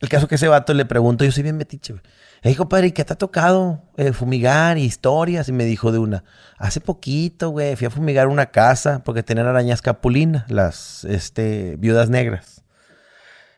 [0.00, 2.02] El caso que ese vato le pregunto, yo soy bien metiche, güey.
[2.42, 5.48] Le dijo, padre, ¿qué te ha tocado eh, fumigar historias?
[5.48, 6.22] Y me dijo de una,
[6.56, 12.10] hace poquito, güey, fui a fumigar una casa porque tenían arañas capulina, las este, viudas
[12.10, 12.62] negras.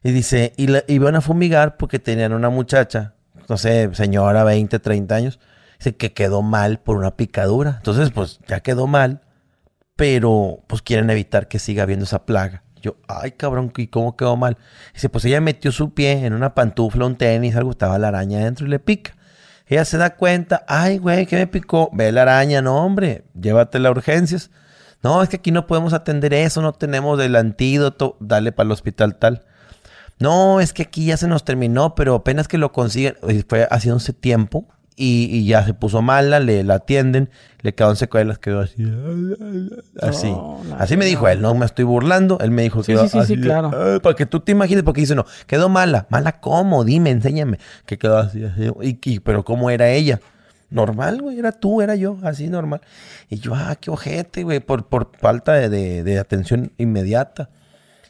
[0.02, 3.12] Y dice, y la, iban a fumigar porque tenían una muchacha,
[3.50, 5.40] no sé, señora, 20, 30 años,
[5.78, 7.74] dice que quedó mal por una picadura.
[7.78, 9.22] Entonces, pues ya quedó mal,
[9.96, 12.62] pero pues quieren evitar que siga habiendo esa plaga.
[12.80, 14.56] Yo, ay, cabrón, ¿y cómo quedó mal?
[14.94, 18.38] Dice, pues ella metió su pie en una pantufla, un tenis, algo, estaba la araña
[18.38, 19.16] adentro y le pica.
[19.66, 21.90] Ella se da cuenta, ay, güey, ¿qué me picó?
[21.92, 24.50] Ve la araña, no, hombre, llévatela a urgencias.
[25.02, 28.72] No, es que aquí no podemos atender eso, no tenemos el antídoto, dale para el
[28.72, 29.44] hospital tal.
[30.20, 33.16] No, es que aquí ya se nos terminó, pero apenas que lo consiguen,
[33.48, 34.66] fue haciéndose tiempo,
[35.02, 37.30] y, ya se puso mala, le la atienden,
[37.62, 38.76] le quedó en secuelas, quedó así.
[40.00, 40.34] Así.
[40.78, 42.38] así me dijo él, no me estoy burlando.
[42.40, 43.70] Él me dijo que sí, sí, sí, claro.
[44.02, 46.06] para que tú te imagines, porque dice, no, quedó mala.
[46.10, 46.84] ¿Mala cómo?
[46.84, 47.58] Dime, enséñame.
[47.86, 48.70] Que quedó así, así.
[48.82, 50.20] Y, pero ¿cómo era ella?
[50.68, 52.82] Normal, güey, era tú, era yo, así normal.
[53.30, 57.48] Y yo, ah, qué ojete, güey, por, por falta de, de atención inmediata.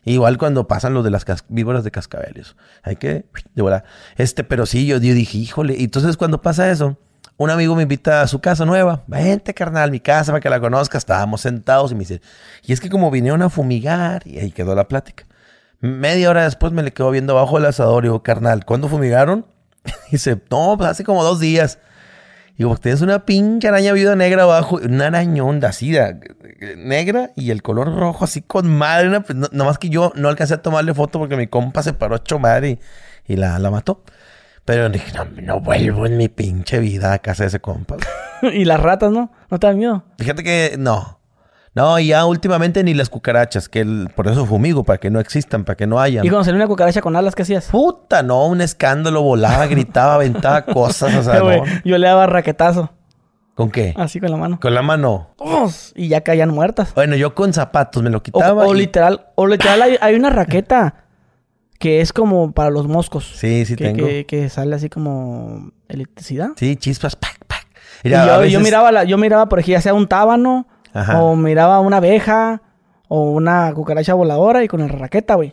[0.05, 2.57] Igual cuando pasan los de las víboras de cascabeles.
[2.83, 3.83] Hay que, de
[4.17, 5.77] Este, pero sí, yo, dije, híjole.
[5.77, 6.97] Y entonces cuando pasa eso,
[7.37, 9.05] un amigo me invita a su casa nueva.
[9.07, 10.97] Vente, carnal, mi casa para que la conozca.
[10.97, 12.23] Estábamos sentados y me dice,
[12.65, 15.27] y es que como vinieron a fumigar, y ahí quedó la plática.
[15.81, 19.47] Media hora después me le quedo viendo abajo el asador y digo, carnal, ¿cuándo fumigaron?
[20.09, 21.79] Y dice, no, pues hace como dos días.
[22.61, 25.97] Digo, tienes una pinche araña viuda negra abajo, una arañón así,
[26.77, 29.23] negra y el color rojo así con madre.
[29.23, 32.39] Pues, nomás que yo no alcancé a tomarle foto porque mi compa se paró hecho
[32.39, 32.79] madre
[33.27, 34.05] y, la, la, mató.
[34.67, 37.97] Pero dije, no, no vuelvo en mi pinche vida a casa de ese compa.
[38.43, 39.33] ¿Y las ratas, no?
[39.51, 40.05] ¿No te dan miedo?
[40.19, 41.19] Fíjate que no.
[41.73, 45.65] No, y ya últimamente ni las cucarachas, que por eso fumigo, para que no existan,
[45.65, 46.23] para que no haya.
[46.25, 47.69] ¿Y cuando salió una cucaracha con alas, qué hacías?
[47.69, 51.65] Puta, no, un escándalo, volaba, gritaba, aventaba cosas, o sea, no.
[51.85, 52.91] Yo le daba raquetazo.
[53.55, 53.95] ¿Con qué?
[53.97, 54.59] Así con la mano.
[54.59, 55.35] Con la mano.
[55.95, 56.95] y ya caían muertas.
[56.95, 58.65] Bueno, yo con zapatos me lo quitaba.
[58.65, 61.05] O, literal, o literal hay, una raqueta
[61.79, 63.33] que es como para los moscos.
[63.37, 64.07] Sí, sí tengo.
[64.27, 66.51] Que, sale así como electricidad.
[66.57, 67.67] Sí, chispas, pac, pac.
[68.03, 70.67] y yo, yo, miraba, la, yo miraba, por ejemplo, ya sea un tábano
[71.17, 72.63] o miraba una abeja
[73.09, 75.53] o una cucaracha voladora y con el raqueta, güey.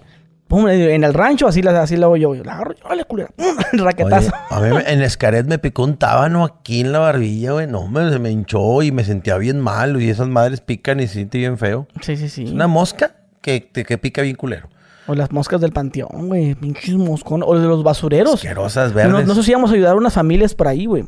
[0.50, 2.34] En el rancho, así, así lo hago yo.
[2.36, 3.30] La agarro, ¡Vale, culera.
[3.74, 4.32] El raquetazo.
[4.50, 7.68] a mí en Escaret me picó un tábano aquí en la barbilla, güey.
[7.68, 10.02] No, me, se me hinchó y me sentía bien mal.
[10.02, 11.88] Y esas madres pican y se siente bien feo.
[12.02, 12.46] Sí, sí, sí.
[12.46, 14.70] Es una mosca que, que pica bien culero.
[15.08, 16.56] O las moscas del panteón, güey.
[16.56, 17.44] Pinches moscón.
[17.46, 18.36] O de los basureros.
[18.36, 19.28] Asquerosas verdes.
[19.28, 21.06] No, sé si íbamos a ayudar a unas familias por ahí, güey.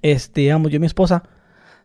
[0.00, 1.22] Este, digamos, yo y mi esposa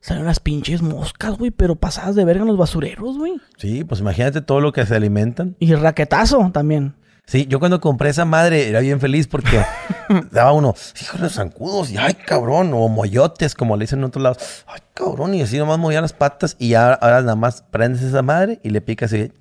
[0.03, 3.35] Salen las pinches moscas, güey, pero pasadas de verga en los basureros, güey.
[3.55, 5.55] Sí, pues imagínate todo lo que se alimentan.
[5.59, 6.93] Y raquetazo también.
[7.25, 9.63] Sí, yo cuando compré esa madre era bien feliz porque
[10.31, 14.23] daba uno, hijos de zancudos, y ay, cabrón, o moyotes, como le dicen en otros
[14.23, 14.65] lados.
[14.67, 18.21] Ay, cabrón, y así nomás movía las patas y ya, ahora nada más prendes esa
[18.21, 19.31] madre y le picas y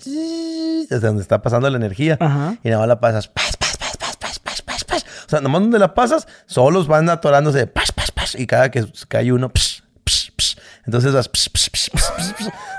[0.88, 2.18] desde donde está pasando la energía.
[2.62, 5.02] Y nada más la pasas, pas, pas, pas, pas, pas, pas, pas, pas.
[5.26, 8.86] O sea, nomás donde la pasas, solos van atorándose, pas, pas, pas, y cada que
[9.08, 9.71] cae uno, psh,
[10.84, 11.30] entonces vas,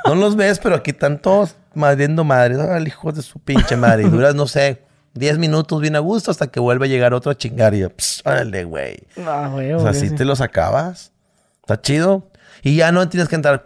[0.05, 2.59] no los ves, pero aquí están todos madriendo madre.
[2.61, 4.03] Al hijo de su pinche madre.
[4.03, 7.31] Y duras, no sé, 10 minutos bien a gusto hasta que vuelve a llegar otro
[7.31, 7.73] a chingar.
[7.73, 7.89] Y yo,
[8.25, 8.97] órale, güey.
[9.25, 9.71] Ah, güey.
[9.73, 11.11] O sea, así te los acabas.
[11.61, 12.29] Está chido.
[12.61, 13.63] Y ya no tienes que entrar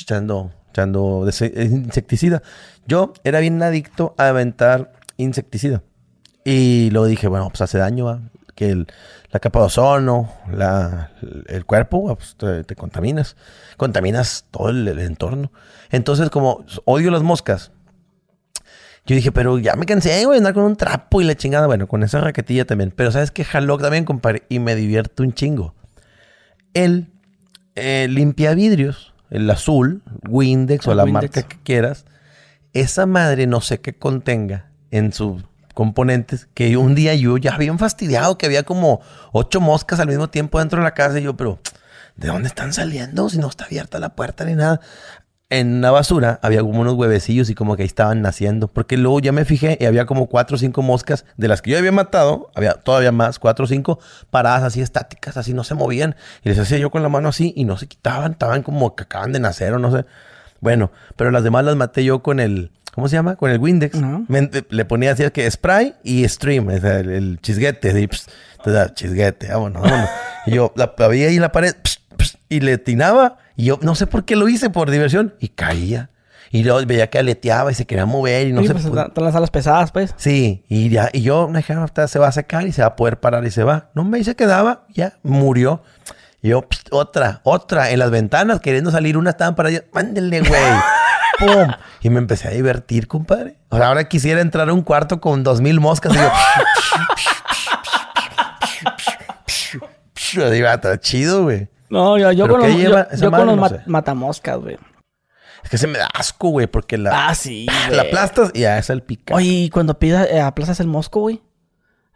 [0.00, 2.42] echando, echando insecticida.
[2.86, 5.82] Yo era bien adicto a aventar insecticida.
[6.44, 8.22] Y luego dije, bueno, pues hace daño,
[8.60, 8.88] que el,
[9.30, 11.12] la capa de ozono, la,
[11.46, 13.34] el cuerpo, pues, te, contaminas.
[13.78, 15.50] Contaminas todo el, entorno.
[15.90, 17.72] Entonces, como odio las moscas,
[19.06, 21.66] yo dije, pero ya me cansé, güey, andar con un trapo y la chingada.
[21.68, 22.92] Bueno, con esa raquetilla también.
[22.94, 23.44] Pero ¿sabes qué?
[23.44, 24.42] Jaló también, compadre.
[24.50, 25.74] Y me divierto un chingo.
[26.74, 27.06] El
[27.76, 32.04] eh, limpia vidrios, el azul, Windex o la marca que quieras.
[32.74, 35.42] Esa madre no sé qué contenga en su
[35.74, 39.00] componentes que un día yo ya había fastidiado que había como
[39.32, 41.58] ocho moscas al mismo tiempo dentro de la casa y yo, pero
[42.16, 44.80] ¿de dónde están saliendo si no está abierta la puerta ni nada?
[45.52, 48.68] En la basura había como unos huevecillos y como que ahí estaban naciendo.
[48.68, 51.72] Porque luego ya me fijé y había como cuatro o cinco moscas de las que
[51.72, 52.52] yo había matado.
[52.54, 53.98] Había todavía más, cuatro o cinco
[54.30, 56.14] paradas así estáticas, así no se movían.
[56.44, 58.32] Y les hacía yo con la mano así y no se quitaban.
[58.32, 60.06] Estaban como que acaban de nacer o no sé.
[60.60, 63.36] Bueno, pero las demás las maté yo con el, ¿Cómo se llama?
[63.36, 63.96] Con el Windex.
[64.28, 67.90] Me- le ponía así que spray y stream, o sea, el, el chisguete.
[67.90, 68.26] así, pss,
[68.58, 70.10] entonces, ah, chisguete, vámonos, vámonos.
[70.46, 73.38] y yo la veía ahí en la pared pss, pss, y le tinaba.
[73.56, 75.34] Y yo no sé por qué lo hice, por diversión.
[75.38, 76.10] Y caía.
[76.52, 79.02] Y luego veía que aleteaba y se quería mover y no Sí, se pues, podía.
[79.04, 80.14] están las alas pesadas, pues.
[80.16, 82.82] Sí, y ya, y yo me dije, "Ah, ahorita se va a secar y se
[82.82, 83.90] va a poder parar y se va.
[83.94, 85.82] No me dice que daba, ya, murió.
[86.42, 90.40] Y yo, "Pst, otra, otra, en las ventanas, queriendo salir, una estaban para allá, mándenle,
[90.40, 90.50] güey.
[91.40, 91.68] ¡Pum!
[92.02, 93.56] Y me empecé a divertir, compadre.
[93.70, 96.30] O sea, ahora quisiera entrar a un cuarto con dos mil moscas y yo.
[100.72, 101.68] Está chido, güey.
[101.88, 103.80] No, yo, yo ¿Pero con los, lleva yo- con los No ma- sé.
[103.86, 104.78] matamoscas, güey.
[105.64, 108.08] Es que se me da asco, güey, porque la, Ah, sí, la güey.
[108.08, 109.34] aplastas y ya es el pica.
[109.34, 111.42] Oye, y cuando pidas, eh, aplazas el mosco, güey.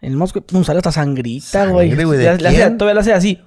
[0.00, 2.04] El mosco, pum, sale hasta sangrita, Sangre, güey.
[2.04, 2.78] güey, ¿de Le- le hace- quién?
[2.78, 3.42] Todavía le hace así.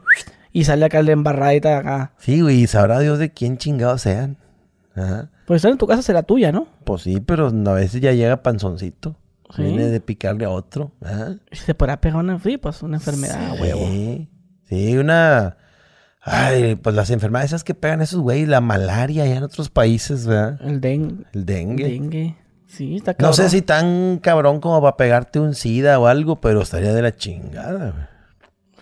[0.51, 2.13] Y sale acá la embarradita acá.
[2.19, 4.37] Sí, güey, y sabrá Dios de quién chingados sean.
[4.97, 5.29] Ajá.
[5.45, 6.67] Pues estar en tu casa será tuya, ¿no?
[6.83, 9.15] Pues sí, pero a veces ya llega panzoncito.
[9.55, 9.62] Sí.
[9.63, 10.91] Viene de picarle a otro.
[11.01, 11.36] Ajá.
[11.51, 13.62] Se podrá pegar una, sí, pues, una enfermedad, Sí.
[13.62, 14.27] huevo.
[14.67, 15.55] Sí, una.
[16.21, 20.27] Ay, pues las enfermedades esas que pegan esos güeyes, la malaria allá en otros países,
[20.27, 20.60] ¿verdad?
[20.62, 21.25] El dengue.
[21.33, 21.83] El dengue.
[21.86, 22.36] Dengue.
[22.65, 23.33] Sí, está No cabrón.
[23.36, 27.15] sé si tan cabrón como para pegarte un sida o algo, pero estaría de la
[27.15, 28.05] chingada, güey.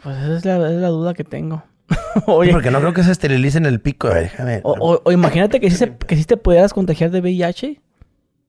[0.02, 1.64] Pues esa es la, es la duda que tengo.
[2.16, 4.08] Sí, Oye, porque no creo que se esterilicen el pico.
[4.08, 4.62] Ver, déjame.
[4.64, 7.82] o, o- o imagínate que si, se- que si te pudieras contagiar de VIH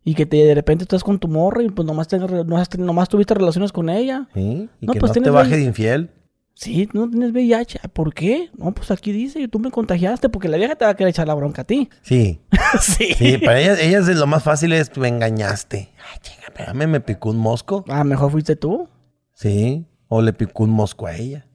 [0.05, 3.09] y que te, de repente estás con tu morra y pues nomás, re- nomás, nomás
[3.09, 4.29] tuviste relaciones con ella.
[4.35, 6.11] Sí, y No, que pues no te baje de infiel.
[6.55, 7.81] Sí, no tienes VIH.
[7.93, 8.49] ¿Por qué?
[8.57, 11.27] No, pues aquí dice, tú me contagiaste porque la vieja te va a querer echar
[11.27, 11.91] la bronca a ti.
[12.03, 12.41] Sí.
[12.81, 13.13] sí.
[13.19, 15.91] Sí, para ellas, ellas lo más fácil es me engañaste.
[16.13, 17.85] Ay, chinga, espérame, me picó un mosco.
[17.89, 18.89] Ah, mejor fuiste tú.
[19.35, 21.47] Sí, o le picó un mosco a ella.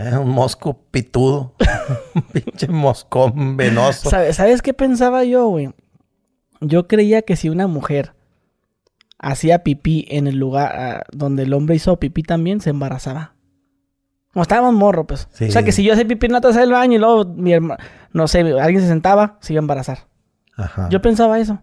[0.00, 1.54] Eh, un mosco pitudo.
[2.14, 4.08] un pinche moscón venoso.
[4.08, 5.70] ¿Sabes, ¿Sabes qué pensaba yo, güey?
[6.60, 8.14] Yo creía que si una mujer
[9.18, 13.34] hacía pipí en el lugar ah, donde el hombre hizo pipí también, se embarazaba.
[14.32, 15.28] Como estábamos morro, pues.
[15.32, 15.46] Sí.
[15.46, 17.52] O sea, que si yo hacía pipí en la taza del baño y luego mi
[17.52, 17.82] hermano,
[18.12, 20.06] no sé, alguien se sentaba, se iba a embarazar.
[20.56, 20.88] Ajá.
[20.90, 21.60] Yo pensaba eso.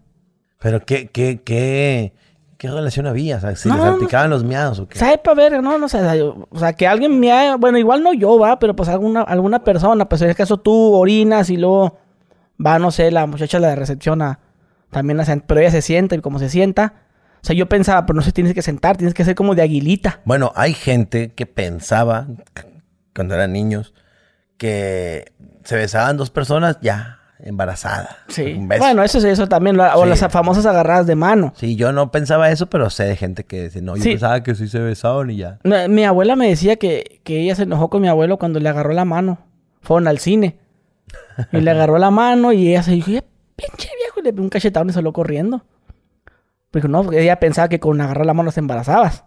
[0.60, 2.12] Pero qué, qué, qué,
[2.58, 4.98] qué relación había, o sea, si No, le no, salpicaban los miados o qué.
[4.98, 5.62] ¿Sabe para ver?
[5.62, 5.98] No, no sé.
[6.02, 7.56] o sea, que alguien me haya...
[7.56, 10.08] Bueno, igual no yo, va, pero pues alguna, alguna persona.
[10.08, 11.98] Pues en el caso tú orinas y luego
[12.64, 14.40] va, no sé, la muchacha de la recepción a...
[14.90, 16.94] También a sent- Pero ella se sienta y como se sienta...
[17.40, 19.62] O sea, yo pensaba, pero no se tienes que sentar, tienes que ser como de
[19.62, 20.20] aguilita.
[20.24, 22.26] Bueno, hay gente que pensaba,
[23.14, 23.94] cuando eran niños,
[24.56, 28.16] que se besaban dos personas ya embarazadas.
[28.28, 28.54] Sí.
[28.56, 28.82] Un beso.
[28.82, 29.76] Bueno, eso es eso también.
[29.76, 30.08] lo- O Sí.
[30.10, 31.52] las famosas agarradas de mano.
[31.56, 34.10] Sí, yo no pensaba eso, pero sé de gente que dice, no, yo Sí.
[34.10, 35.58] pensaba que sí se besaban y ya.
[35.64, 38.68] Mi, mi abuela me decía que, que ella se enojó con mi abuelo cuando le
[38.68, 39.38] agarró la mano.
[39.80, 40.58] Fueron al cine.
[41.52, 43.22] Y le agarró la mano y ella se dijo, "Ya,
[43.56, 45.64] pinche viejo, y le pegó un cachetón y salió corriendo.
[46.70, 49.24] Pero no, porque ella pensaba que con agarrar la mano te embarazabas.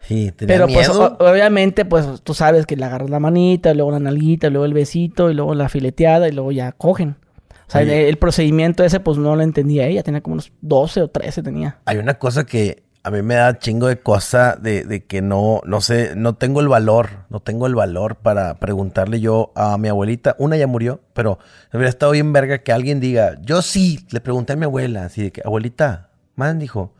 [0.00, 1.16] Sí, tenía Pero pues miedo.
[1.18, 5.30] obviamente, pues tú sabes que le agarras la manita, luego la nalguita, luego el besito,
[5.30, 7.16] y luego la fileteada, y luego ya cogen.
[7.66, 10.02] O sea, el, el procedimiento ese, pues no lo entendía ella.
[10.02, 11.78] Tenía como unos 12 o 13 tenía.
[11.84, 15.60] Hay una cosa que a mí me da chingo de cosa de, de que no,
[15.66, 19.88] no sé, no tengo el valor, no tengo el valor para preguntarle yo a mi
[19.88, 20.34] abuelita.
[20.38, 21.38] Una ya murió, pero
[21.70, 25.22] hubiera estado bien verga que alguien diga, yo sí, le pregunté a mi abuela, así
[25.24, 26.94] de que, abuelita, man, dijo,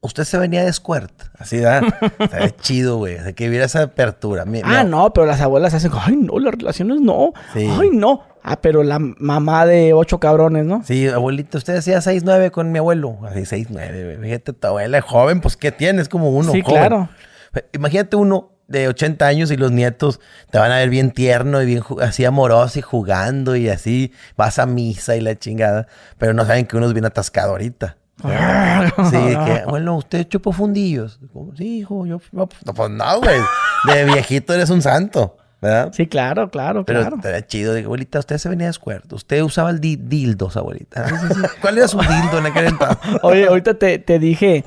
[0.00, 1.12] usted se venía de Squirt.
[1.38, 1.56] Así.
[1.56, 4.44] Estaría chido, güey, de que hubiera esa apertura.
[4.44, 7.32] Mi- Ah, no, pero las abuelas hacen, ay, no, las relaciones no.
[7.52, 7.68] Sí.
[7.80, 8.22] Ay, no.
[8.42, 10.82] Ah, pero la mamá de ocho cabrones, ¿no?
[10.84, 13.18] Sí, abuelita, usted hacía 6-9 con mi abuelo.
[13.24, 14.16] Así 6-9, güey.
[14.18, 16.08] Fíjate, tu abuela es joven, pues ¿qué tienes?
[16.08, 16.52] Como uno.
[16.52, 16.76] sí, joven.
[16.76, 17.08] claro.
[17.72, 21.66] Imagínate uno de 80 años y los nietos te van a ver bien tierno y
[21.66, 25.86] bien así amoroso y jugando y así vas a misa y la chingada,
[26.18, 27.96] pero no saben que uno es bien atascado ahorita.
[28.22, 31.20] Sí, que, bueno, usted chupó fundillos.
[31.56, 33.38] Sí, hijo, yo, no, pues no, güey.
[33.92, 35.92] De viejito eres un santo, ¿verdad?
[35.92, 37.16] Sí, claro, claro, Pero claro.
[37.16, 37.74] estaría chido.
[37.74, 39.16] De, abuelita, usted se venía de escuerto.
[39.16, 41.04] Usted usaba el di- dildos, abuelita.
[41.60, 42.98] ¿Cuál era su dildo en aquel entonces?
[43.22, 44.64] Oye, ahorita te, te dije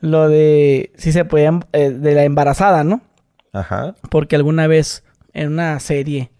[0.00, 3.02] lo de si se podían, eh, de la embarazada, ¿no?
[3.52, 3.94] Ajá.
[4.10, 6.30] Porque alguna vez en una serie.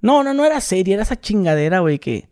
[0.00, 2.28] No, no, no era serie, era esa chingadera, güey, que.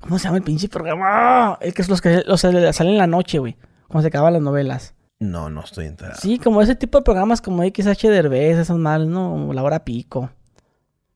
[0.00, 1.06] ¿Cómo se llama el pinche programa?
[1.08, 1.58] ¡Ah!
[1.60, 3.56] El que es los que los salen en la noche, güey.
[3.88, 4.94] Cuando se acaban las novelas.
[5.18, 6.20] No, no estoy enterado.
[6.20, 9.52] Sí, como ese tipo de programas como XH Derbez, esas mal, ¿no?
[9.52, 10.30] La Hora Pico.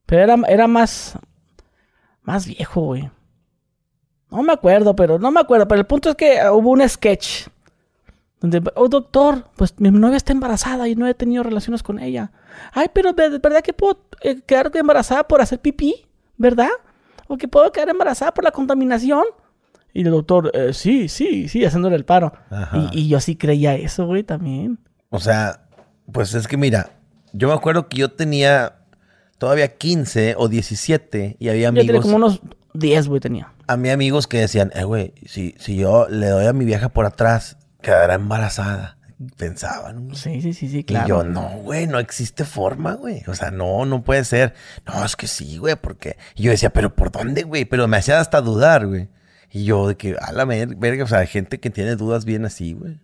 [0.06, 1.16] Pero era, era más.
[2.22, 3.10] Más viejo, güey.
[4.30, 5.68] No me acuerdo, pero no me acuerdo.
[5.68, 7.48] Pero el punto es que hubo un sketch.
[8.40, 12.32] Donde, oh doctor, pues mi novia está embarazada y no he tenido relaciones con ella.
[12.72, 16.06] Ay, pero ¿de verdad que puedo eh, quedar embarazada por hacer pipí?
[16.38, 16.70] ¿Verdad?
[17.32, 19.24] ¿O que puedo quedar embarazada por la contaminación?
[19.94, 22.30] Y el doctor, "Eh, sí, sí, sí, haciéndole el paro.
[22.50, 22.90] Ajá.
[22.92, 24.78] Y, y yo sí creía eso, güey, también.
[25.08, 25.62] O sea,
[26.12, 26.90] pues es que mira,
[27.32, 28.74] yo me acuerdo que yo tenía
[29.38, 32.40] todavía 15 o 17 y había Yo tenía amigos, como unos
[32.74, 33.50] 10, güey, tenía.
[33.66, 36.90] a mí amigos que decían, eh, güey, si, si yo le doy a mi vieja
[36.90, 38.98] por atrás, quedará embarazada.
[39.36, 40.06] Pensaban.
[40.06, 40.16] güey.
[40.16, 41.08] Sí, sí, sí, sí, Y claro.
[41.08, 43.22] yo, no, güey, no existe forma, güey.
[43.26, 44.54] O sea, no, no puede ser.
[44.86, 46.16] No, es que sí, güey, porque...
[46.34, 47.64] Y yo decía, pero ¿por dónde, güey?
[47.64, 49.08] Pero me hacía hasta dudar, güey.
[49.50, 52.44] Y yo, de que, a la verga, o sea, hay gente que tiene dudas bien
[52.44, 52.98] así, güey.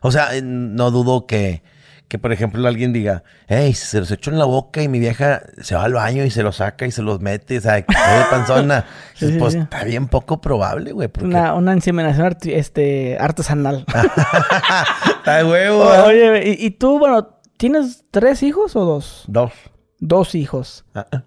[0.00, 1.62] O sea, no dudo que,
[2.08, 5.42] que, por ejemplo, alguien diga, hey, se los echo en la boca y mi vieja
[5.60, 7.94] se va al baño y se los saca y se los mete, o sea, que
[7.94, 8.84] quede panzona.
[9.14, 9.58] Sí, sí, pues sí.
[9.58, 11.08] está bien poco probable, güey.
[11.08, 13.84] Porque Una, una inseminación este, artesanal.
[15.18, 15.82] está de huevo.
[16.06, 19.24] Oye, y, y tú, bueno, ¿tienes tres hijos o dos?
[19.26, 19.52] Dos.
[19.98, 20.84] Dos hijos.
[20.94, 21.24] Ah, ah.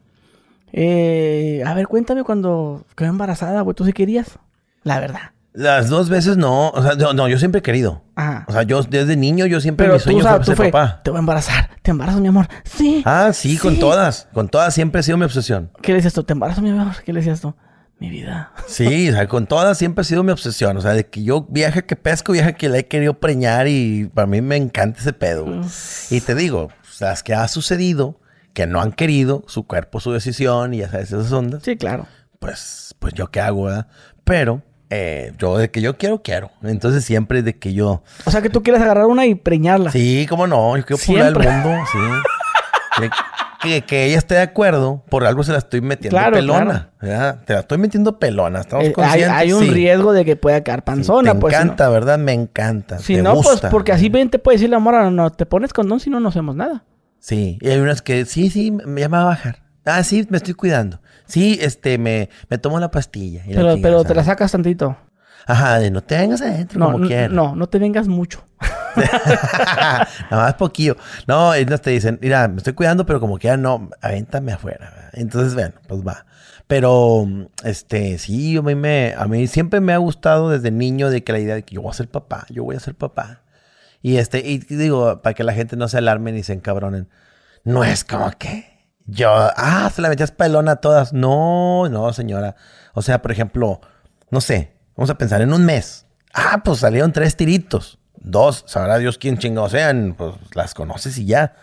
[0.71, 3.75] Eh, a ver, cuéntame cuando quedó embarazada, güey.
[3.75, 4.39] ¿Tú sí querías?
[4.83, 5.31] La verdad.
[5.53, 6.69] Las dos veces no.
[6.69, 8.03] O sea, no, no, yo siempre he querido.
[8.15, 8.45] Ajá.
[8.47, 11.01] O sea, yo desde niño, yo siempre Pero mi sueño fue tú ser fue, papá.
[11.03, 11.69] te voy a embarazar.
[11.81, 12.47] ¿Te embarazo, mi amor?
[12.63, 13.01] Sí.
[13.05, 14.27] Ah, sí, con todas.
[14.33, 15.69] Con todas siempre ha sido mi obsesión.
[15.81, 16.23] ¿Qué le decías tú?
[16.23, 16.93] ¿Te embarazo, mi amor?
[17.03, 17.53] ¿Qué le decías tú?
[17.99, 18.51] Mi vida.
[18.65, 20.77] Sí, o sea, con todas siempre ha sido mi obsesión.
[20.77, 24.09] O sea, de que yo viaje que pesco, viaje que le he querido preñar y
[24.13, 25.45] para mí me encanta ese pedo.
[25.45, 25.59] güey.
[26.09, 28.19] Y te digo, las que ha sucedido,
[28.53, 32.07] que no han querido, su cuerpo, su decisión y ya sabes, esas ondas, Sí, claro.
[32.39, 33.87] pues, pues yo qué hago, ¿verdad?
[34.23, 36.51] Pero eh, yo de que yo quiero, quiero.
[36.61, 38.03] Entonces siempre de que yo...
[38.25, 39.89] O sea, que tú quieres agarrar una y preñarla.
[39.91, 41.97] Sí, cómo no, yo quiero poblar el mundo, sí.
[43.61, 46.89] Que, que- ella esté de acuerdo, por algo se la estoy metiendo Claro, pelona.
[46.99, 49.29] Te la estoy metiendo pelona, estamos Eh, conscientes.
[49.29, 49.69] hay un sí.
[49.69, 51.53] riesgo de que pueda quedar panzona, Te pues.
[51.53, 52.17] si no- encanta, ¿verdad?
[52.17, 52.97] Me encanta.
[52.97, 55.73] Si te no, pues porque así bien te puede decir la mora, no te pones
[55.73, 56.83] condón si no, no hacemos nada.
[57.19, 59.59] Sí, y hay unas que, sí, sí, me ya me va a bajar.
[59.85, 60.99] Ah, sí, me estoy cuidando.
[61.31, 63.43] Sí, este, me, me tomo la pastilla.
[63.47, 64.97] y Pero, pero te la sacas tantito.
[65.47, 67.31] Ajá, de no te vengas adentro No, como quieras.
[67.31, 68.43] no, no te vengas mucho.
[68.95, 70.97] Nada más poquillo.
[71.27, 75.09] No, ellos te dicen, mira, me estoy cuidando, pero como quiera, no, avéntame afuera.
[75.13, 76.25] Entonces, bueno, pues va.
[76.67, 77.25] Pero,
[77.63, 81.31] este, sí, a mí, me, a mí siempre me ha gustado desde niño de que
[81.31, 83.41] la idea de que yo voy a ser papá, yo voy a ser papá.
[84.01, 87.09] Y este, y digo, para que la gente no se alarme ni se encabronen,
[87.63, 88.70] no es como que
[89.11, 91.13] yo, ah, se la metías pelona a todas.
[91.13, 92.55] No, no, señora.
[92.93, 93.81] O sea, por ejemplo,
[94.29, 96.05] no sé, vamos a pensar en un mes.
[96.33, 97.99] Ah, pues salieron tres tiritos.
[98.15, 101.53] Dos, sabrá Dios quién chingados sean, pues las conoces y ya.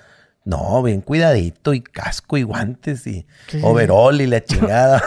[0.44, 5.02] No, bien cuidadito y casco y guantes y Sí, overall y la chingada.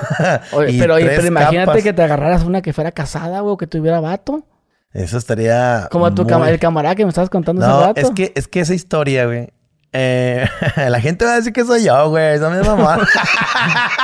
[0.54, 1.84] Oye, Y pero, oye, pero imagínate capas.
[1.84, 4.46] que te agarraras una que fuera casada, güey, o que tuviera vato.
[4.94, 5.88] Eso estaría.
[5.92, 8.02] Como tu muy- cama- el camarada que me estabas contando hace No, rato.
[8.02, 9.50] es que, es que esa historia, güey.
[9.94, 10.48] Eh,
[10.90, 12.36] la gente va a decir que soy yo, güey.
[12.36, 13.08] Esa misma mamá.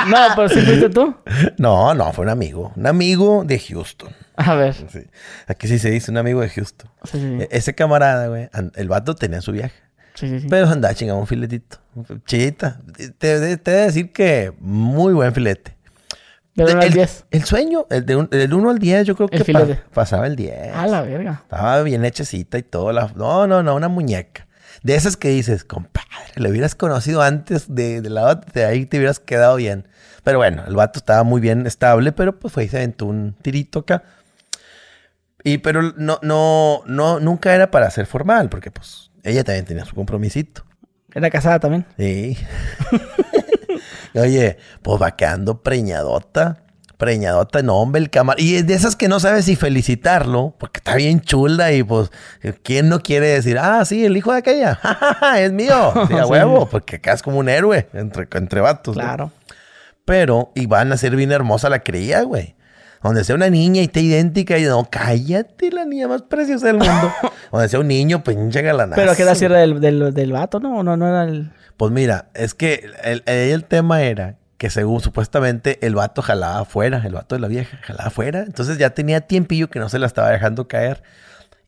[0.08, 1.14] No, pero sí fuiste tú.
[1.58, 2.72] no, no, fue un amigo.
[2.76, 4.10] Un amigo de Houston.
[4.36, 4.74] A ver.
[4.74, 5.00] Sí.
[5.46, 6.88] Aquí sí se dice, un amigo de Houston.
[7.04, 7.42] Sí, sí, sí.
[7.42, 9.74] E- Ese camarada, güey, el vato tenía su viaje.
[10.14, 10.46] Sí, sí, sí.
[10.48, 11.78] Pero andaba chingando un filetito.
[12.26, 12.80] Chita.
[12.96, 15.76] Te, te, te de decir que muy buen filete.
[16.54, 17.26] No el, al 10.
[17.30, 19.64] el sueño, el de un- del 1 al 10, yo creo El que pa-
[19.94, 20.74] pasaba el 10.
[20.74, 21.40] A la verga.
[21.44, 22.90] Estaba bien hechecita y todo.
[22.92, 23.12] La...
[23.14, 24.47] No, no, no, una muñeca.
[24.82, 28.98] De esas que dices, compadre, lo hubieras conocido antes de, de la de ahí te
[28.98, 29.88] hubieras quedado bien.
[30.24, 33.34] Pero bueno, el vato estaba muy bien estable, pero pues fue y se aventó un
[33.40, 34.02] tirito acá.
[35.44, 39.84] Y pero no, no, no, nunca era para ser formal, porque pues ella también tenía
[39.84, 40.64] su compromisito.
[41.14, 41.86] Era casada también.
[41.96, 42.36] Sí.
[44.14, 46.64] Oye, pues va quedando preñadota.
[46.98, 48.42] Preñadota, no, hombre, el camarada.
[48.44, 52.10] Y es de esas que no sabes si felicitarlo, porque está bien chula y pues,
[52.64, 54.78] ¿quién no quiere decir, ah, sí, el hijo de aquella,
[55.38, 55.92] es mío?
[56.08, 56.30] Sí, a Sí.
[56.30, 58.96] huevo, porque acá es como un héroe entre, entre vatos.
[58.96, 59.02] ¿no?
[59.02, 59.30] Claro.
[60.04, 62.56] Pero, y van a ser bien hermosa la cría, güey.
[63.02, 66.78] Donde sea una niña y esté idéntica y no, cállate, la niña más preciosa del
[66.78, 67.12] mundo.
[67.52, 69.00] Donde sea un niño, pinche galanazo.
[69.00, 70.82] Pero que la sierra del, del, del vato, ¿no?
[70.82, 71.52] No, no era el.
[71.76, 76.60] Pues mira, es que el, el- el tema era que según supuestamente el vato jalaba
[76.60, 78.40] afuera, el vato de la vieja jalaba afuera.
[78.40, 81.02] Entonces ya tenía tiempillo que no se la estaba dejando caer.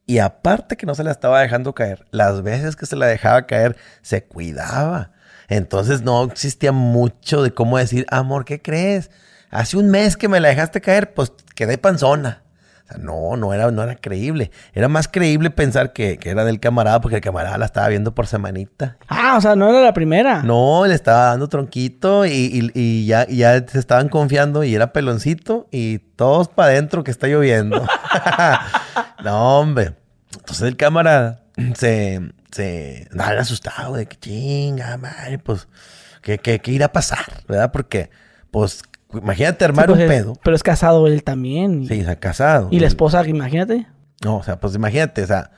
[0.07, 3.47] Y aparte que no se la estaba dejando caer, las veces que se la dejaba
[3.47, 5.13] caer, se cuidaba.
[5.49, 9.11] Entonces no existía mucho de cómo decir, amor, ¿qué crees?
[9.51, 12.43] Hace un mes que me la dejaste caer, pues quedé panzona.
[12.91, 14.51] O sea, no, no era, no era creíble.
[14.73, 18.15] Era más creíble pensar que, que era del camarada, porque el camarada la estaba viendo
[18.15, 18.97] por semanita.
[19.09, 20.43] Ah, o sea, no era la primera.
[20.43, 24.75] No, le estaba dando tronquito y, y- y ya, y ya se estaban confiando y
[24.75, 27.81] era peloncito y todos para adentro que está lloviendo.
[29.25, 29.95] no, hombre.
[30.35, 31.43] Entonces el camarada
[31.75, 32.21] se,
[32.51, 35.69] se andaba asustado de que chinga, madre, pues,
[36.23, 37.25] ¿qué, qué, qué irá a pasar?
[37.49, 37.73] ¿Verdad?
[37.73, 38.11] Porque,
[38.51, 38.83] pues,
[39.13, 40.33] Imagínate armar Sí, pues, un es- pedo.
[40.43, 41.83] Pero es casado él también.
[41.83, 42.69] Y, Sí, está casado.
[42.71, 43.87] y la esposa, imagínate.
[44.25, 45.51] No, o sea, pues imagínate, o sea,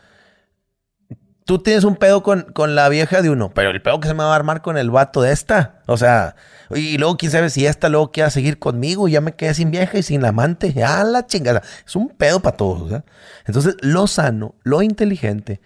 [1.44, 4.14] tú tienes un pedo con, con la vieja de uno, pero el pedo que se
[4.14, 5.80] me va a armar con el vato de esta.
[5.86, 6.36] O sea,
[6.70, 9.70] y luego quién sabe si esta luego quiera seguir conmigo y ya me quedé sin
[9.70, 10.72] vieja y sin amante.
[10.86, 11.62] Ah, la chingada.
[11.86, 12.84] Es un pedo para todos.
[12.84, 13.04] ¿verdad?
[13.46, 15.60] Entonces, lo sano, lo inteligente,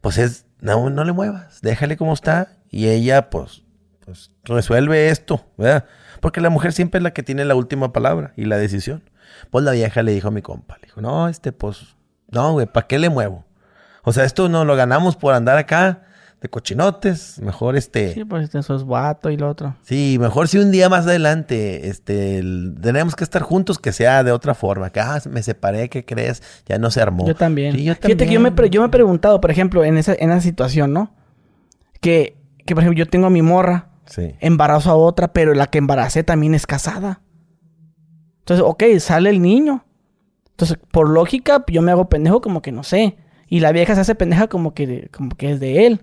[0.00, 3.62] pues es, no, no le muevas, déjale como está y ella, pues,
[4.04, 5.84] pues resuelve esto, ¿verdad?
[6.20, 9.02] Porque la mujer siempre es la que tiene la última palabra y la decisión.
[9.50, 11.96] Pues la vieja le dijo a mi compa, le dijo, no, este, pues,
[12.30, 13.44] no, güey, ¿para qué le muevo?
[14.04, 16.02] O sea, esto no lo ganamos por andar acá
[16.40, 17.38] de cochinotes.
[17.42, 18.14] Mejor este.
[18.14, 19.76] Sí, pues eso es vato y lo otro.
[19.82, 24.24] Sí, mejor si un día más adelante este, el- tenemos que estar juntos, que sea
[24.24, 24.88] de otra forma.
[24.90, 26.42] Que, ah, me separé, ¿qué crees?
[26.66, 27.26] Ya no se armó.
[27.26, 27.74] Yo también.
[27.74, 30.14] Sí, yo Fíjate que yo me, pre- yo me he preguntado, por ejemplo, en esa,
[30.18, 31.14] en esa situación, ¿no?
[32.00, 34.34] Que, que, por ejemplo, yo tengo a mi morra, Sí.
[34.40, 37.22] embarazo a otra, pero la que embaracé también es casada.
[38.40, 39.84] Entonces, ok, sale el niño.
[40.50, 43.16] Entonces, por lógica, yo me hago pendejo como que no sé.
[43.48, 46.02] Y la vieja se hace pendeja como que, como que es de él.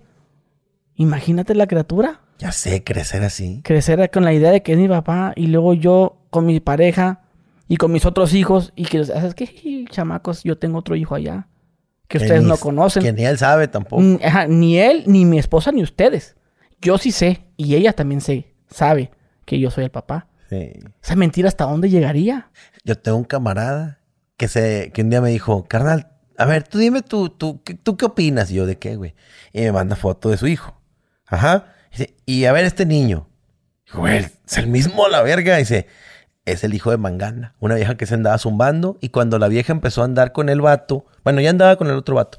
[0.94, 2.20] Imagínate la criatura.
[2.38, 3.60] Ya sé, crecer así.
[3.62, 5.32] Crecer con la idea de que es mi papá.
[5.36, 7.20] Y luego yo con mi pareja
[7.68, 8.72] y con mis otros hijos.
[8.74, 9.84] Y que, ¿sabes qué?
[9.90, 11.48] Chamacos, yo tengo otro hijo allá.
[12.08, 13.02] Que ustedes ni- no conocen.
[13.02, 14.02] Que ni él sabe tampoco.
[14.24, 16.36] Ajá, ni él, ni mi esposa, ni ustedes.
[16.80, 17.44] Yo sí sé.
[17.56, 19.10] Y ella también sé, sabe
[19.44, 20.28] que yo soy el papá.
[20.48, 20.72] Sí.
[21.02, 22.50] Esa mentira hasta dónde llegaría.
[22.84, 24.00] Yo tengo un camarada
[24.36, 26.08] que, se, que un día me dijo, carnal,
[26.38, 28.50] a ver, tú dime tú, tú, ¿qué- ¿tú qué opinas?
[28.50, 29.14] Y yo, ¿de qué, güey?
[29.52, 30.80] Y me manda foto de su hijo.
[31.26, 31.74] Ajá.
[31.90, 33.28] Dice, y a ver este niño.
[33.92, 35.56] Güey, es el mismo a la verga.
[35.56, 35.86] Dice,
[36.44, 38.96] es el hijo de Mangana, una vieja que se andaba zumbando.
[39.00, 41.94] Y cuando la vieja empezó a andar con el vato, bueno, ya andaba con el
[41.96, 42.38] otro vato.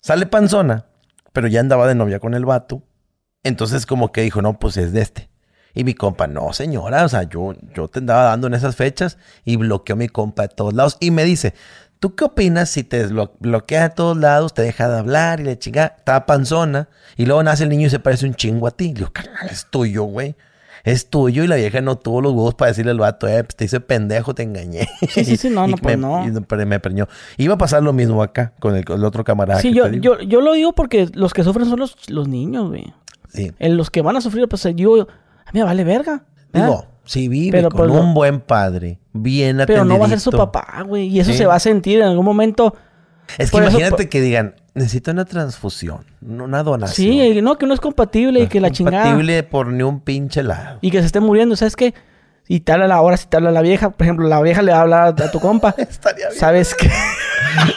[0.00, 0.86] Sale panzona,
[1.32, 2.82] pero ya andaba de novia con el vato.
[3.44, 5.28] Entonces como que dijo, no, pues es de este.
[5.74, 9.16] Y mi compa, no señora, o sea, yo, yo te andaba dando en esas fechas
[9.44, 10.96] y bloqueó a mi compa de todos lados.
[10.98, 11.54] Y me dice,
[12.00, 15.44] ¿tú qué opinas si te blo- bloquea de todos lados, te deja de hablar y
[15.44, 18.72] le chinga, está panzona y luego nace el niño y se parece un chingo a
[18.72, 18.88] ti?
[18.88, 20.34] Le digo, carnal, es tuyo, güey.
[20.84, 23.54] Es tuyo y la vieja no tuvo los huevos para decirle al vato, eh, pues
[23.56, 24.88] te hice pendejo, te engañé.
[25.10, 26.24] Sí, sí, sí, no, no, pues me, no.
[26.26, 27.08] y me, me preñó.
[27.36, 29.60] Iba a pasar lo mismo acá con el, otro camarada.
[29.60, 32.92] Sí, yo, lo digo porque los que sufren son los, los niños, güey.
[33.32, 33.52] Sí.
[33.58, 36.24] En los que van a sufrir, pues yo, a mí me vale verga.
[36.52, 40.08] Digo, si vive Pero, con pues, un no- buen padre, bien Pero no va a
[40.08, 41.06] ser su papá, güey.
[41.08, 41.38] Y eso Sí.
[41.38, 42.74] se va a sentir en algún momento.
[43.36, 47.10] Es que eso, imagínate por- que digan, necesito una transfusión, una donación.
[47.10, 49.02] Sí, no, que no es compatible y que la chingada.
[49.04, 50.78] Compatible por ni un pinche lado.
[50.80, 51.92] Y que se esté muriendo, ¿sabes qué?
[52.50, 54.72] Y te habla la hora, si te habla la vieja, por ejemplo, la vieja le
[54.72, 55.74] habla a tu compa.
[55.76, 56.38] Estaría bien.
[56.40, 56.88] ¿Sabes qué?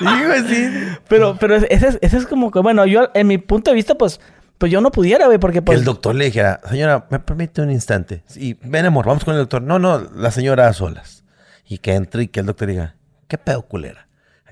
[0.00, 0.68] Digo, sí.
[1.08, 3.94] Pero, pero ese es, ese es como que, bueno, yo, en mi punto de vista,
[3.94, 4.20] pues,
[4.58, 5.78] pues yo no pudiera, güey, porque Que pues.
[5.78, 8.22] el doctor le dijera, señora, me permite un instante.
[8.26, 9.62] Sí, ven amor, vamos con el doctor.
[9.62, 11.24] No, no, la señora a solas.
[11.66, 12.96] Y que entre y que el doctor diga,
[13.28, 14.04] ¿qué pedo, culera?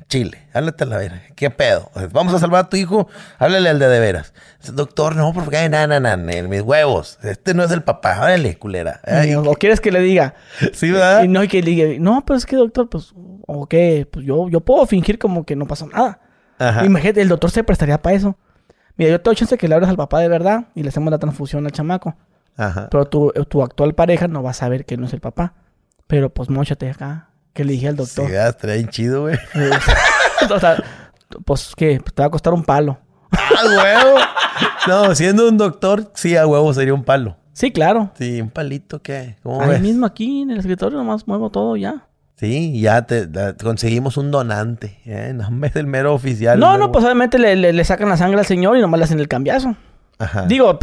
[0.08, 1.22] Chile, háblate a la vera.
[1.36, 1.90] ¿Qué pedo?
[2.12, 4.34] Vamos a salvar a tu hijo, háblale al de de veras.
[4.72, 7.18] Doctor, no, porque nada, nada, nada, mis huevos.
[7.22, 9.00] Este no es el papá, háblale, culera.
[9.04, 10.34] Ay, o quieres que le diga.
[10.74, 11.22] sí, ¿verdad?
[11.22, 13.14] Y no, y que le diga, no, pero es que doctor, pues,
[13.46, 16.20] o qué, pues yo, yo puedo fingir como que no pasó nada.
[16.58, 16.84] Ajá.
[16.84, 18.36] Imagínate, el doctor se prestaría para eso.
[18.96, 21.18] Mira, yo tengo chance que le abras al papá de verdad y le hacemos la
[21.18, 22.14] transfusión al chamaco.
[22.56, 22.88] Ajá.
[22.90, 25.54] Pero tu, tu actual pareja no va a saber que no es el papá.
[26.06, 27.28] Pero pues mochate acá.
[27.54, 28.30] Que le dije al Sí, doctor.
[28.30, 28.48] ¿verdad?
[28.50, 29.36] estaría bien chido, güey.
[30.54, 30.82] o sea,
[31.44, 32.98] pues que te va a costar un palo.
[33.30, 34.18] ¡Ah, huevo!
[34.88, 37.36] No, siendo un doctor, sí, a huevo sería un palo.
[37.54, 38.10] Sí, claro.
[38.18, 39.36] Sí, un palito, ¿qué?
[39.42, 39.80] ¿Cómo Ahí ves?
[39.82, 42.06] mismo aquí en el escritorio nomás muevo todo ya.
[42.42, 43.28] Sí, ya te,
[43.62, 44.98] conseguimos un donante.
[45.06, 45.32] ¿eh?
[45.32, 46.58] No, vez del mero oficial.
[46.58, 48.98] No, el no, pues obviamente le, le- le sacan la sangre al señor y nomás
[48.98, 49.76] le hacen el cambiazo.
[50.18, 50.46] Ajá.
[50.46, 50.76] Digo,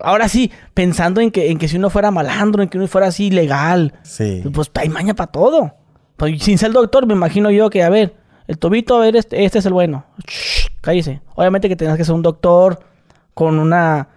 [0.00, 3.08] ahora sí, pensando en que, en que si uno fuera malandro, en que uno fuera
[3.08, 4.42] así legal, Sí.
[4.54, 5.74] pues hay maña para todo.
[6.16, 8.14] Pues, sin ser doctor, me imagino yo que, a ver,
[8.46, 10.06] el tobito, a ver, este, este es el bueno.
[10.26, 11.20] Shh, cállese.
[11.34, 12.80] Obviamente que tengas que ser un doctor
[13.34, 14.08] con una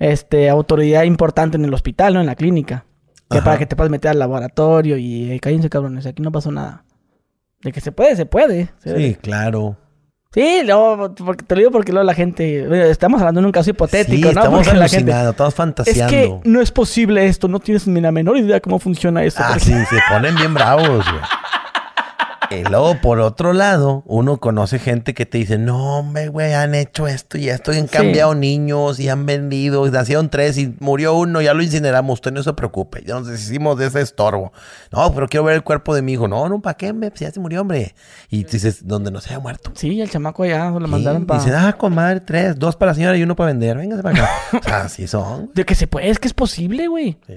[0.00, 2.20] este, autoridad importante en el hospital, ¿no?
[2.20, 2.84] En la clínica.
[3.30, 3.44] Que Ajá.
[3.44, 6.84] para que te puedas meter al laboratorio y eh, cállense, cabrones, aquí no pasó nada.
[7.62, 8.70] De que se puede, se puede.
[8.84, 9.76] Sí, claro.
[10.32, 12.68] Sí, no, porque, te lo digo porque luego la gente...
[12.68, 14.40] bueno, Estamos hablando en un caso hipotético, sí, ¿no?
[14.40, 15.10] estamos Porque la gente...
[15.12, 16.10] alucinando, estamos Es fantaseando.
[16.42, 19.40] que no es posible esto, no tienes ni la menor idea cómo funciona esto.
[19.42, 21.22] Ah, porque- sí, se ponen bien bravos, güey.
[22.50, 26.74] Y luego, por otro lado, uno conoce gente que te dice, no, hombre, güey, han
[26.76, 27.96] hecho esto y esto, y han Sí.
[27.96, 32.30] cambiado niños y han vendido, y nacieron tres y murió uno, ya lo incineramos, usted
[32.32, 34.52] no se preocupe, ya nos deshicimos de ese estorbo.
[34.92, 36.28] No, pero quiero ver el cuerpo de mi hijo.
[36.28, 36.90] No, no, ¿para qué?
[36.90, 37.10] hombre?
[37.10, 37.94] Pues ya se murió, hombre.
[38.30, 39.72] Y dices, donde no se haya muerto.
[39.74, 41.40] Sí, el chamaco ya lo Sí, mandaron para...
[41.40, 43.76] Dicen, ah, con madre, tres, dos para la señora y uno para vender.
[43.76, 44.30] Véngase para acá.
[44.58, 45.50] o sea, así son.
[45.54, 47.18] De que se puede, es que es posible, güey.
[47.26, 47.34] Sí.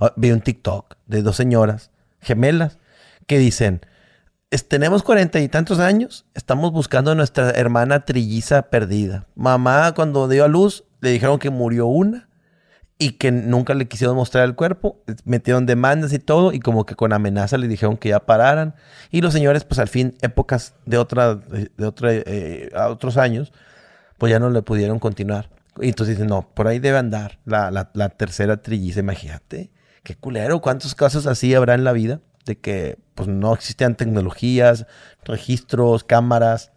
[0.00, 1.90] Ah, Vi un TikTok de dos señoras
[2.20, 2.78] gemelas
[3.26, 3.80] que dicen,
[4.50, 9.26] "Es- tenemos cuarenta y tantos años, estamos buscando a nuestra hermana trilliza perdida.
[9.34, 12.28] Mamá cuando dio a luz le dijeron que murió una
[12.98, 16.94] y que nunca le quisieron mostrar el cuerpo, metieron demandas y todo y como que
[16.94, 18.74] con amenaza le dijeron que ya pararan
[19.10, 23.52] y los señores pues al fin épocas de otra de otra eh, a otros años
[24.16, 25.50] pues ya no le pudieron continuar.
[25.78, 29.70] Y entonces dicen, no, por ahí debe andar la, la- la tercera trilliza, imagínate.
[30.02, 34.86] Qué culero, cuántos casos así habrá en la vida de que pues no existían tecnologías,
[35.24, 36.72] registros, cámaras,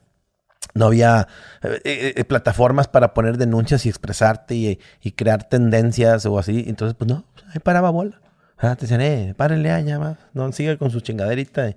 [0.73, 1.27] no había
[1.63, 6.65] eh, eh, eh, plataformas para poner denuncias y expresarte y, y crear tendencias o así.
[6.67, 8.19] Entonces, pues no, ahí paraba bola.
[8.57, 11.69] Ah, te decían, eh, párenle ya, ya más, no siga con su chingaderita.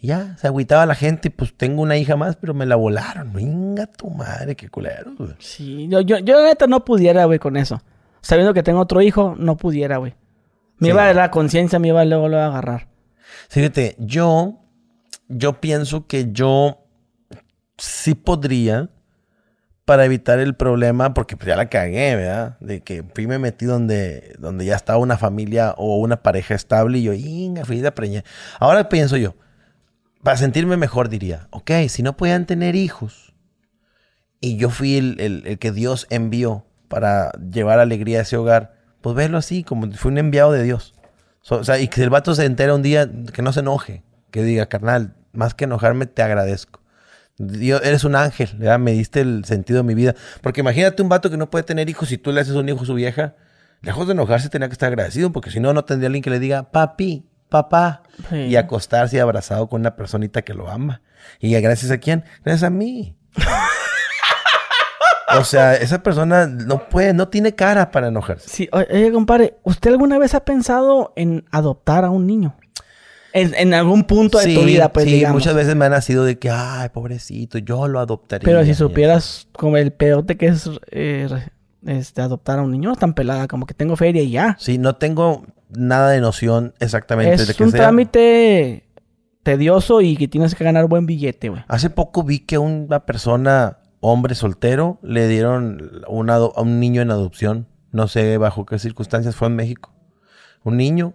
[0.00, 2.76] Y ya, se agüitaba la gente y pues tengo una hija más, pero me la
[2.76, 3.32] volaron.
[3.32, 5.12] Venga tu madre, qué culero.
[5.16, 5.30] güey.
[5.38, 7.80] Sí, yo, yo, yo neta no pudiera, güey, con eso.
[8.20, 10.14] Sabiendo que tengo otro hijo, no pudiera, güey.
[10.78, 10.92] Me Sí.
[10.92, 12.88] iba a la conciencia, me iba luego, luego a agarrar.
[13.48, 14.60] Fíjate, yo,
[15.28, 16.86] yo pienso que yo
[17.78, 18.90] sí podría
[19.84, 22.58] para evitar el problema, porque pues ya la cagué, ¿verdad?
[22.60, 26.98] De que fui me metí donde, donde ya estaba una familia o una pareja estable
[26.98, 28.24] y yo, inga, fui de preñar.
[28.60, 29.34] Ahora pienso yo,
[30.22, 33.34] para sentirme mejor diría, ok, si no podían tener hijos
[34.40, 39.16] y yo fui el, el- que Dios envió para llevar alegría a ese hogar, pues
[39.16, 40.93] verlo así, como fue un enviado de Dios.
[41.44, 44.02] So- o sea, y que el vato se entera un día, que no se enoje,
[44.30, 46.80] que diga, carnal, más que enojarme, te agradezco.
[47.36, 48.78] Dios, eres un ángel, ¿verdad?
[48.78, 50.14] me diste el sentido de mi vida.
[50.40, 52.82] Porque imagínate un vato que no puede tener hijos y tú le haces un hijo
[52.82, 53.34] a su vieja.
[53.82, 56.38] Lejos de enojarse, tenía que estar agradecido, porque si no, no tendría alguien que le
[56.38, 58.36] diga, papi, papá, Sí.
[58.36, 61.02] y acostarse abrazado con una personita que lo ama.
[61.40, 62.24] ¿Y gracias a quién?
[62.44, 63.16] Gracias a mí.
[65.38, 68.48] O sea, esa persona no puede, no tiene cara para enojarse.
[68.48, 72.56] Sí, oye, compadre, ¿usted alguna vez ha pensado en adoptar a un niño?
[73.32, 75.40] En, en algún punto de tu vida, pues, sí, digamos.
[75.40, 78.44] muchas veces me han nacido de que, ay, pobrecito, yo lo adoptaría.
[78.44, 81.28] Pero si supieras como el pedote que es eh,
[81.84, 84.56] este, adoptar a un niño, no es tan pelada, como que tengo feria y ya.
[84.60, 87.80] Sí, no tengo nada de noción exactamente de Es que un sea.
[87.80, 88.84] trámite
[89.42, 91.64] tedioso y que tienes que ganar buen billete, güey.
[91.66, 97.10] Hace poco vi que una persona, hombre soltero, le dieron una a un niño en
[97.10, 97.66] adopción.
[97.92, 99.92] No sé bajo qué circunstancias fue en México.
[100.62, 101.14] Un niño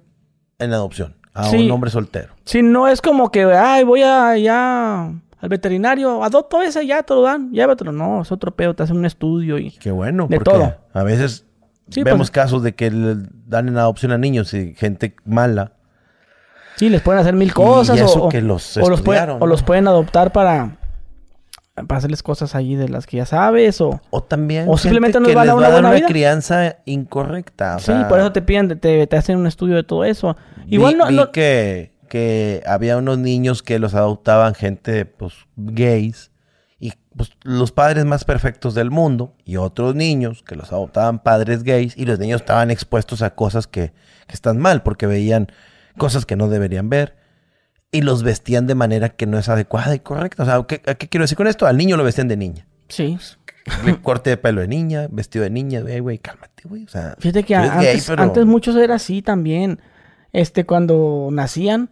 [0.60, 1.66] en adopción a Sí.
[1.66, 2.34] un hombre soltero.
[2.46, 7.14] Si no es como que, ay, voy a ya al veterinario, adopto ese, ya te
[7.14, 7.92] lo dan, llévatelo.
[7.92, 9.72] No, es otro pedo, te hacen un estudio y...
[9.72, 10.76] Qué bueno, De porque todo.
[10.94, 11.46] a veces
[11.90, 13.16] Sí, vemos pues- casos de que le
[13.48, 15.74] dan en adopción a niños y gente mala.
[16.76, 17.98] Sí, les pueden hacer mil cosas.
[17.98, 19.02] y o- eso o, que los o los,
[19.40, 20.78] o los pueden adoptar para
[21.90, 23.80] hacerles cosas allí de las que ya sabes.
[23.82, 26.08] O, O también O simplemente no que les va a dar una buena una vida.
[26.08, 27.76] crianza incorrecta.
[27.78, 30.36] o sí, sea, por eso te piden, te, te hacen un estudio de todo eso.
[30.68, 31.08] Igual vi, no...
[31.08, 36.32] vi no- que, que había unos niños que los adoptaban gente, pues, gays.
[36.80, 39.34] Y pues los padres más perfectos del mundo.
[39.46, 41.98] Y otros niños que los adoptaban padres gays.
[41.98, 43.92] Y los niños estaban expuestos a cosas que,
[44.28, 44.82] que están mal.
[44.84, 45.48] Porque veían
[45.98, 47.18] cosas que no deberían ver.
[47.92, 50.44] Y los vestían de manera que no es adecuada y correcta.
[50.44, 51.66] O sea, ¿qué, ¿a qué quiero decir con esto?
[51.66, 52.66] Al niño lo vestían de niña.
[52.88, 53.18] Sí.
[54.02, 55.82] Corte de pelo de niña, vestido de niña.
[55.82, 56.84] Güey, güey, cálmate, güey.
[56.86, 59.80] O sea, Fíjate que gay, antes, pero- antes muchos era así también.
[60.34, 61.90] Este, cuando nacían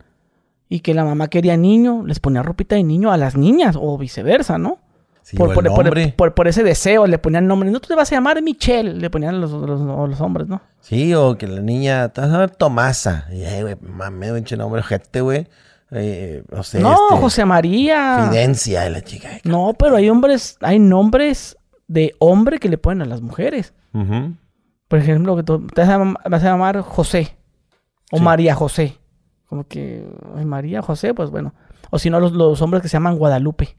[0.69, 3.97] y que la mamá quería niño, les ponía ropita de niño a las niñas o
[3.97, 4.79] viceversa, ¿no?
[5.23, 6.13] Sí, por, por- por- nombre.
[6.15, 7.69] por- por ese deseo le ponían nombre.
[7.71, 8.93] No, tú te vas a llamar Michelle.
[8.93, 10.61] Le ponían los, los, los hombres, ¿no?
[10.79, 13.27] Sí, o que la niña, te vas a ver Tomasa.
[13.31, 15.47] Y, güey, mame, pinche nombre, ojete, güey.
[15.91, 18.27] Eh, no este, José María.
[18.29, 19.29] Fidencia de la chica.
[19.43, 21.57] No, pero hay hombres, hay nombres
[21.87, 23.73] de hombre que le ponen a las mujeres.
[24.87, 27.35] Por ejemplo, que tú te vas a, llam- vas a llamar José
[28.11, 28.23] o Sí.
[28.23, 28.97] María José.
[29.47, 31.53] Como que ay, María José, pues bueno.
[31.89, 33.77] O si no, los, los hombres que se llaman Guadalupe.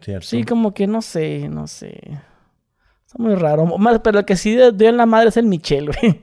[0.00, 0.26] Cierto.
[0.26, 2.00] Sí, como que no sé, no sé.
[3.06, 3.66] Está muy raro.
[3.78, 6.22] Más, pero el que sí dio en la madre es el Michel, güey.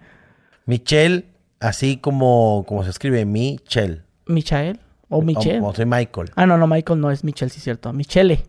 [0.66, 1.26] Michelle,
[1.60, 4.04] así como, como se escribe, Michelle.
[4.26, 5.62] Michael o Michel.
[5.62, 6.32] O, o soy Michael.
[6.36, 7.92] Ah, no, no, Michael no es Michel, sí, cierto.
[7.94, 8.46] Michele.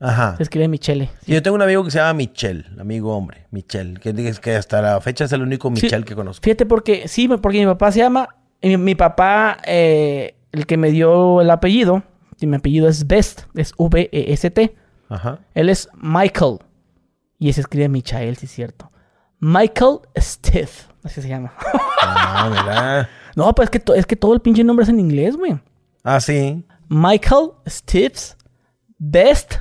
[0.00, 0.36] Ajá.
[0.36, 1.10] Se escribe Michele.
[1.24, 4.56] Sí, yo tengo un amigo que se llama Michelle, amigo hombre, Michelle, que dices que
[4.56, 6.42] hasta la fecha es el único Michelle que conozco.
[6.42, 8.28] Fíjate porque, sí, porque mi papá se llama,
[8.62, 12.02] mi, mi papá, eh, el que me dio el apellido,
[12.40, 14.74] Y mi apellido es Best, es V-E-S-T.
[15.10, 15.40] Ajá.
[15.54, 16.58] Él es Michael.
[17.38, 18.90] Y se escribe Michael, sí es cierto.
[19.38, 20.70] Michael Steve.
[21.02, 21.52] Así se llama.
[22.02, 23.06] Ah,
[23.36, 25.58] no, pues es que, es que todo el pinche nombre es en inglés, güey.
[26.04, 26.64] Ah, sí.
[26.88, 28.36] Michael Steves
[28.98, 29.56] Best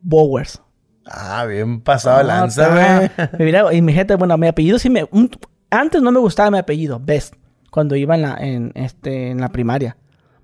[0.00, 0.60] Bowers.
[1.06, 3.48] Ah, bien pasado Ah, lanza, güey.
[3.78, 5.04] Y mi gente, bueno, mi apellido sí me...
[5.10, 5.30] un-
[5.70, 7.34] antes no me gustaba mi apellido, Best,
[7.70, 9.96] cuando iba en la, en, este, en la primaria.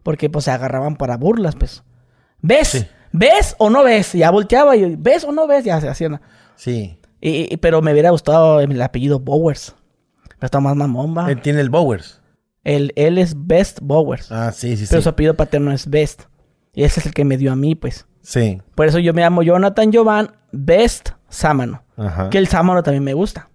[0.02, 1.82] Porque pues se agarraban para burlas, pues.
[2.40, 2.68] ¿Ves?
[2.68, 2.86] Sí.
[3.12, 4.12] ¿Ves o no ves?
[4.14, 5.64] Ya volteaba y ¿ves o no ves?
[5.64, 6.20] Ya se hacían.
[6.56, 6.98] Sí.
[7.20, 9.74] Y- y- pero me hubiera gustado el apellido Bowers.
[10.24, 11.30] Pero está más mamón, va.
[11.30, 12.20] Él tiene el Bowers.
[12.64, 14.30] Él, él es Best Bowers.
[14.30, 15.04] Ah, sí, sí, pero sí.
[15.04, 16.22] su apellido paterno es Best.
[16.74, 18.06] Y ese es el que me dio a mí, pues.
[18.22, 18.62] Sí.
[18.74, 21.82] Por eso yo me llamo Jonathan Jovan Best Sámano.
[21.96, 22.30] Ajá.
[22.30, 23.48] Que el Sámano también me gusta.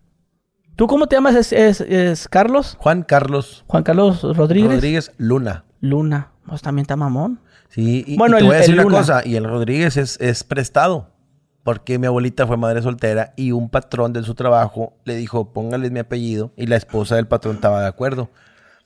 [0.75, 1.35] ¿Tú cómo te llamas?
[1.35, 2.75] ¿Es, es- es Carlos?
[2.79, 4.71] Juan Carlos Juan Carlos Rodríguez.
[4.73, 5.63] Rodríguez Luna.
[5.79, 6.31] Luna.
[6.45, 7.39] Pues también está mamón.
[7.69, 8.97] Sí, y, Bueno, y te el- voy a decir una Luna.
[8.99, 11.09] cosa, y el Rodríguez es, es prestado,
[11.63, 15.89] porque mi abuelita fue madre soltera y un patrón de su trabajo le dijo, póngale
[15.89, 18.29] mi apellido, y la esposa del patrón estaba de acuerdo,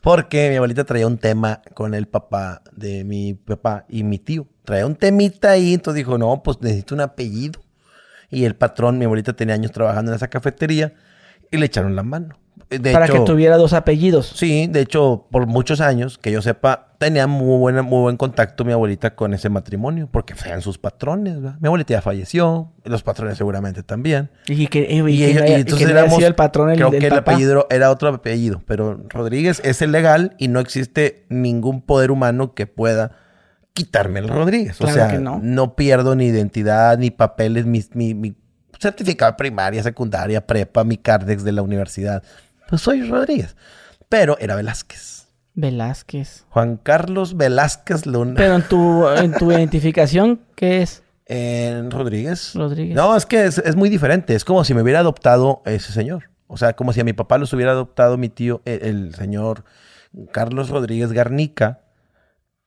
[0.01, 4.47] porque mi abuelita traía un tema con el papá de mi papá y mi tío,
[4.65, 7.61] traía un temita ahí, entonces dijo, no, pues necesito un apellido,
[8.29, 10.93] y el patrón, mi abuelita tenía años trabajando en esa cafetería,
[11.51, 12.37] y le echaron la mano.
[12.69, 14.31] De para hecho, que tuviera dos apellidos.
[14.33, 18.63] Sí, de hecho, por muchos años, que yo sepa, tenía muy, buena, muy buen contacto
[18.63, 21.57] mi abuelita con ese matrimonio, porque eran sus patrones, ¿verdad?
[21.59, 24.29] Mi abuelita ya falleció, los patrones seguramente también.
[24.47, 27.13] Y que, y, Y, y entonces que éramos, el patrón el, creo del que el
[27.13, 27.31] papá.
[27.33, 32.53] apellido era otro apellido, pero Rodríguez es el legal y no existe ningún poder humano
[32.53, 33.11] que pueda
[33.73, 34.79] quitarme el Rodríguez.
[34.79, 35.39] O sea, que no.
[35.43, 35.75] no.
[35.75, 38.35] pierdo ni identidad, ni papeles, mi, mi, mi
[38.81, 42.23] certificado de primaria, secundaria, prepa, mi cardex de la universidad.
[42.67, 43.55] Pues soy Rodríguez.
[44.09, 45.27] Pero era Velázquez.
[45.53, 46.45] Velázquez.
[46.49, 48.33] Juan Carlos Velázquez Luna.
[48.35, 51.03] Pero en tu, en tu identificación, ¿qué es?
[51.25, 52.53] En Rodríguez.
[52.55, 52.95] Rodríguez.
[52.95, 54.35] No, es que es, es muy diferente.
[54.35, 56.29] Es como si me hubiera adoptado ese señor.
[56.47, 59.63] O sea, como si a mi papá los hubiera adoptado mi tío, el, el señor
[60.31, 61.81] Carlos Rodríguez Garnica.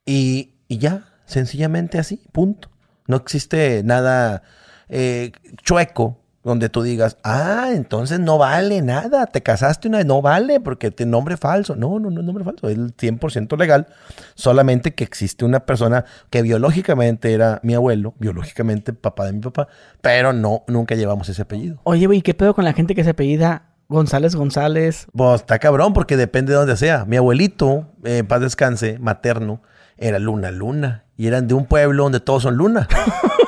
[0.06, 2.70] Y, y ya, sencillamente así, punto.
[3.06, 4.42] No existe nada
[4.88, 5.32] eh,
[5.62, 10.60] chueco donde tú digas, ah, entonces no vale nada, te casaste una vez, no vale
[10.60, 11.74] porque te nombre falso.
[11.74, 13.86] No, no, no es nombre falso, es el 100% legal.
[14.34, 19.68] Solamente que existe una persona que biológicamente era mi abuelo, biológicamente papá de mi papá,
[20.02, 21.80] pero no, nunca llevamos ese apellido.
[21.82, 25.06] Oye, güey, ¿qué pedo con la gente que se apellida González González?
[25.16, 27.06] Pues está cabrón porque depende de dónde sea.
[27.06, 29.62] Mi abuelito, eh, paz descanse, materno,
[29.96, 31.04] era Luna Luna.
[31.16, 32.86] Y eran de un pueblo donde todos son Luna.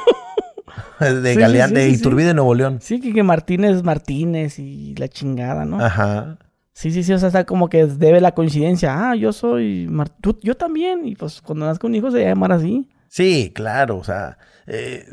[1.22, 1.88] de Sí, Galeán, sí, de.
[1.90, 2.78] Iturbide, Nuevo León.
[2.80, 5.80] Sí, que, que Martínez Martínez y la chingada, ¿no?
[5.80, 6.38] Ajá.
[6.72, 9.10] Sí, sí, sí, o sea, está como que debe la coincidencia.
[9.10, 9.86] Ah, yo soy...
[9.88, 11.06] Mar- tú- yo también.
[11.06, 12.88] Y pues cuando nazca un hijo se va a llamar así.
[13.08, 14.36] Sí, claro, o sea,
[14.66, 15.06] eh,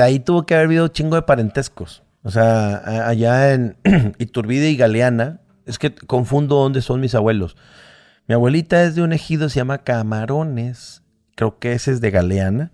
[0.00, 2.02] ahí tuvo que haber habido un chingo de parentescos.
[2.22, 3.76] O sea, allá en
[4.18, 7.56] Iturbide y Galeana, es que confundo dónde son mis abuelos.
[8.26, 11.02] Mi abuelita es de un ejido, se llama Camarones,
[11.34, 12.72] creo que ese es de Galeana,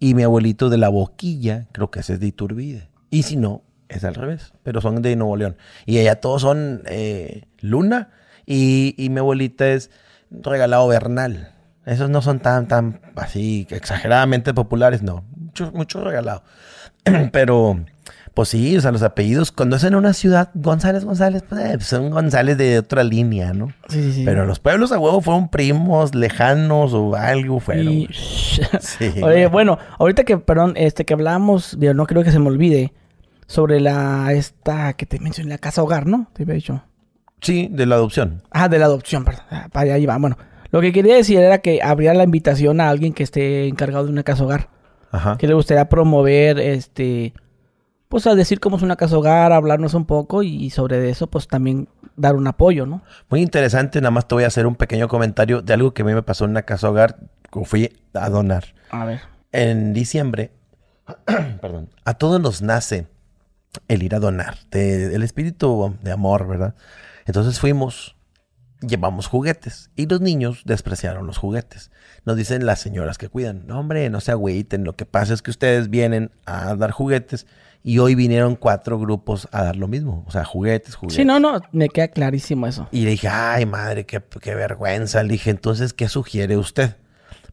[0.00, 2.88] y mi abuelito de La Boquilla, creo que ese es de Iturbide.
[3.10, 5.56] Y si no, es al revés, pero son de Nuevo León.
[5.86, 8.10] Y allá todos son eh, Luna,
[8.46, 9.90] y, y mi abuelita es
[10.30, 11.52] Regalado Bernal.
[11.84, 15.24] Esos no son tan, tan así exageradamente populares, no.
[15.36, 16.42] Mucho, mucho regalado.
[17.32, 17.84] Pero,
[18.34, 21.76] pues sí, o sea, los apellidos, cuando es en una ciudad, González, González, pues, eh,
[21.80, 23.68] son González de otra línea, ¿no?
[23.88, 24.22] Sí, sí, sí.
[24.24, 27.92] Pero los pueblos a huevo fueron primos, lejanos o algo fueron.
[27.92, 28.08] Y...
[28.80, 29.12] Sí.
[29.22, 32.92] Oye, bueno, ahorita que, perdón, este que hablamos, yo no creo que se me olvide,
[33.50, 36.28] sobre la, esta que te mencioné, la casa hogar, ¿no?
[36.34, 36.84] Te había dicho.
[37.40, 38.42] Sí, de la adopción.
[38.52, 39.42] Ah, de la adopción, perdón.
[39.50, 40.18] Ah, Para allá va.
[40.18, 40.38] Bueno,
[40.70, 44.12] lo que quería decir era que habría la invitación a alguien que esté encargado de
[44.12, 44.68] una casa hogar.
[45.10, 45.36] Ajá.
[45.36, 47.34] Que le gustaría promover, este,
[48.10, 51.46] pues a decir cómo es una casa hogar, hablarnos un poco y sobre eso, pues
[51.46, 53.02] también dar un apoyo, ¿no?
[53.30, 56.04] Muy interesante, nada más te voy a hacer un pequeño comentario de algo que a
[56.04, 57.16] mí me pasó en una casa hogar
[57.52, 58.64] que fui a donar.
[58.90, 59.20] A ver.
[59.52, 60.50] En diciembre,
[61.60, 63.06] perdón, a todos nos nace
[63.86, 66.74] el ir a donar, de- el espíritu de amor, ¿verdad?
[67.26, 68.16] Entonces fuimos,
[68.80, 71.92] llevamos juguetes y los niños despreciaron los juguetes.
[72.24, 75.42] Nos dicen las señoras que cuidan, no hombre, no se agüiten, lo que pasa es
[75.42, 77.46] que ustedes vienen a dar juguetes
[77.82, 81.16] y hoy vinieron cuatro grupos a dar lo mismo, o sea, juguetes, juguetes.
[81.16, 82.88] Sí, no, no, me queda clarísimo eso.
[82.92, 85.22] Y le dije, ay madre, qué, qué vergüenza.
[85.22, 86.96] Le dije, entonces, ¿qué sugiere usted?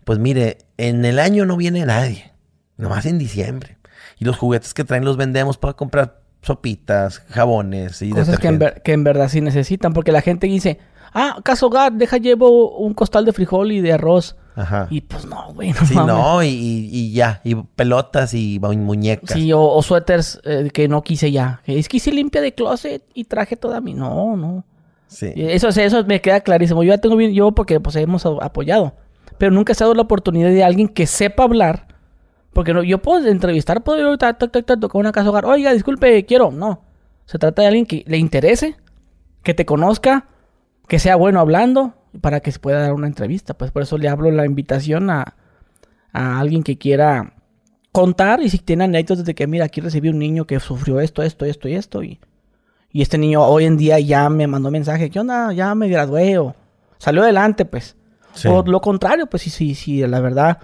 [0.03, 2.31] Pues mire, en el año no viene nadie,
[2.77, 3.77] nomás en diciembre.
[4.19, 8.59] Y los juguetes que traen los vendemos para comprar sopitas, jabones y Cosas que en,
[8.59, 10.79] ver- que en verdad sí necesitan, porque la gente dice,
[11.13, 14.35] ah, casa hogar, deja llevo un costal de frijol y de arroz.
[14.57, 14.87] Ajá.
[14.89, 16.15] Y pues no, güey, no Sí, mames.
[16.15, 17.41] no, y, y- ya.
[17.43, 19.37] Y pelotas y mu- muñecas.
[19.37, 21.61] Sí, o, o suéteres eh, que no quise ya.
[21.65, 23.93] Es que hice limpia de closet y traje toda mi...
[23.93, 24.65] No, no.
[25.07, 25.31] Sí.
[25.35, 26.83] Eso, eso me queda clarísimo.
[26.83, 28.93] Yo ya tengo bien, yo porque pues hemos apoyado.
[29.37, 31.87] Pero nunca se ha dado la oportunidad de alguien que sepa hablar.
[32.51, 35.45] Porque no, yo puedo entrevistar, puedo ir ahorita, tac, tac, tac, tocar una casa hogar.
[35.45, 36.49] Oiga, disculpe, quiero.
[36.51, 36.81] No.
[37.25, 38.75] Se trata de alguien que le interese,
[39.43, 40.25] que te conozca,
[40.87, 43.55] que sea bueno hablando, para que se pueda dar una entrevista.
[43.55, 45.35] Pues por eso le hablo la invitación a,
[46.13, 47.33] a alguien que quiera
[47.91, 51.23] contar y si tiene anécdotas de que, mira, aquí recibí un niño que sufrió esto,
[51.23, 52.03] esto, esto y esto.
[52.03, 52.19] Y,
[52.91, 55.51] y este niño hoy en día ya me mandó mensaje, ¿qué onda?
[55.53, 56.55] Ya me gradué o
[56.97, 57.95] salió adelante, pues.
[58.33, 58.47] Sí.
[58.47, 60.59] O lo contrario, pues sí, sí, sí, la verdad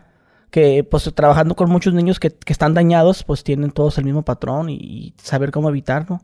[0.51, 4.21] que pues trabajando con muchos niños que, que están dañados, pues tienen todos el mismo
[4.21, 6.21] patrón y, y saber cómo evitarlo.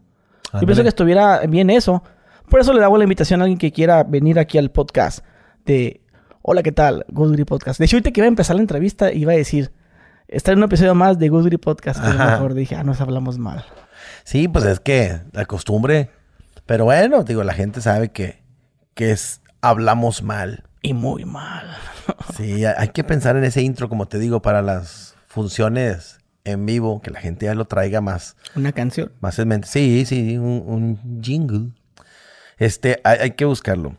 [0.54, 2.04] Yo pienso que estuviera bien eso.
[2.50, 5.24] Por eso le hago la invitación a alguien que quiera venir aquí al podcast
[5.66, 6.02] de
[6.42, 7.06] Hola, ¿qué tal?
[7.10, 7.80] Good Grip Podcast.
[7.80, 9.72] De hecho, ahorita que iba a empezar la entrevista iba a decir,
[10.28, 12.00] está en un episodio más de Good Grip Podcast.
[12.02, 12.32] Pero Ajá.
[12.32, 13.66] mejor dije, ah, nos hablamos mal.
[14.24, 16.10] Sí, pues es que la costumbre.
[16.66, 18.42] Pero bueno, digo, la gente sabe que,
[18.96, 20.64] que es hablamos mal.
[20.82, 21.68] Y muy mal.
[22.36, 26.66] Sí, hay hay que pensar en ese intro, como te digo, para las funciones en
[26.66, 29.12] vivo, que la gente ya lo traiga más, Una canción.
[29.20, 29.68] más en mente.
[29.68, 31.70] Sí, sí, un, un jingle.
[32.60, 33.96] Este, hay, hay que buscarlo.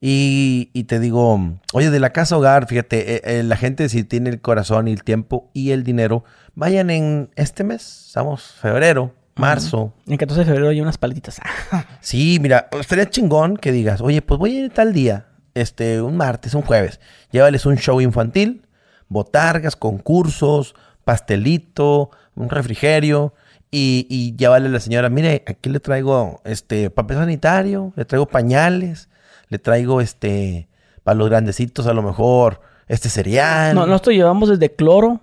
[0.00, 4.04] Y, y te digo, oye, de la casa hogar, fíjate, eh, eh, la gente si
[4.04, 6.24] tiene el corazón y el tiempo y el dinero,
[6.54, 9.92] vayan en este mes, estamos febrero, marzo.
[10.06, 11.40] En el 14 de febrero hay unas paletitas.
[12.00, 16.16] Sí, mira, estaría chingón que digas, oye, pues voy a ir tal día, este, un
[16.16, 17.00] martes, un jueves.
[17.32, 18.66] Llévales un show infantil,
[19.08, 23.34] botargas, concursos, pastelito, un refrigerio.
[23.70, 28.26] Y, y llévale a la señora, mire, aquí le traigo este papel sanitario, le traigo
[28.26, 29.08] pañales,
[29.48, 30.68] le traigo este,
[31.04, 33.74] para los grandecitos a lo mejor, este cereal.
[33.74, 35.20] no, nosotros llevamos desde cloro,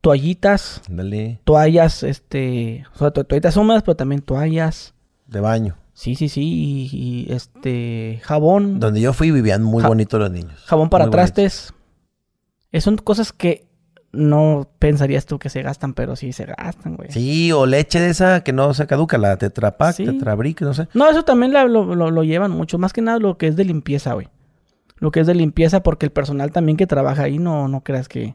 [0.00, 0.80] toallitas,
[1.44, 4.94] toallas, este, o sea, to- toallitas húmedas, pero también toallas.
[5.26, 5.76] de baño.
[5.92, 6.88] Sí, sí, sí, y,
[7.28, 10.62] y, este, jabón, Donde yo fui vivían muy Ja- bonitos los niños.
[10.64, 11.34] jabón para Muy bonitos.
[11.34, 11.74] trastes.
[12.72, 13.66] Eh, son cosas que
[14.12, 17.10] no pensarías tú que se gastan, pero sí se gastan, güey.
[17.10, 20.04] Sí, o leche de esa que no se caduca, la Tetra Pak, Sí.
[20.06, 20.88] Tetra Brick, no sé.
[20.94, 23.56] No, eso también la- lo, lo- lo llevan mucho, más que nada lo que es
[23.56, 24.28] de limpieza, güey.
[24.96, 28.08] Lo que es de limpieza, porque el personal también que trabaja ahí no, no creas
[28.08, 28.34] que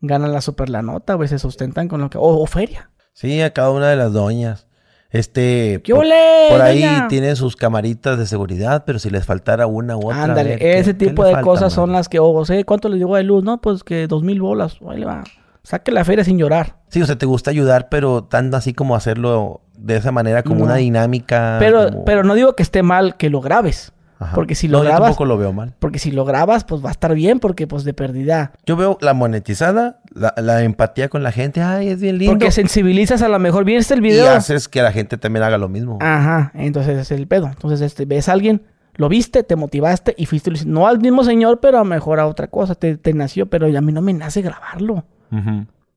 [0.00, 2.18] ganan la super la nota, güey, se sustentan con lo que...
[2.18, 2.90] O, o feria.
[3.14, 4.66] Sí, a cada una de las doñas.
[5.12, 7.06] Este, ¿Qué por, ole, por ahí doña?
[7.08, 10.24] tienen sus camaritas de seguridad, pero si les faltara una u otra.
[10.24, 12.88] Ándale, ver, ¿qué- ese qué tipo de falta, cosas son las que, o sé, ¿cuánto
[12.88, 13.44] les llegó de luz?
[13.44, 14.78] No, pues que dos mil bolas.
[14.88, 15.22] Ahí le va.
[15.64, 16.76] Saque la feria sin llorar.
[16.88, 20.60] Sí, o sea, te gusta ayudar, pero tanto así como hacerlo de esa manera, como
[20.60, 20.64] No.
[20.64, 21.56] una dinámica.
[21.60, 23.92] Pero, como- pero no digo que esté mal que lo grabes.
[24.22, 24.34] Ajá.
[24.34, 25.74] porque si No, lo yo grabas- tampoco lo veo mal.
[25.78, 28.52] Porque si lo grabas, pues va a estar bien, porque pues de pérdida.
[28.66, 31.60] Yo veo la monetizada, la, la empatía con la gente.
[31.62, 32.32] Ay, es bien lindo.
[32.32, 33.64] Porque sensibilizas a lo mejor.
[33.64, 34.30] ¿Viste el y video?
[34.30, 35.98] haces que la gente también haga lo mismo.
[36.00, 37.46] Ajá, entonces es el pedo.
[37.46, 38.62] Entonces, este, ves a alguien,
[38.94, 42.26] lo viste, te motivaste y fuiste, no al mismo señor, pero a lo mejor a
[42.26, 45.04] otra cosa, te, te nació, pero a mí no me nace grabarlo.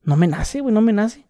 [0.04, 1.25] No me nace, güey, no me nace.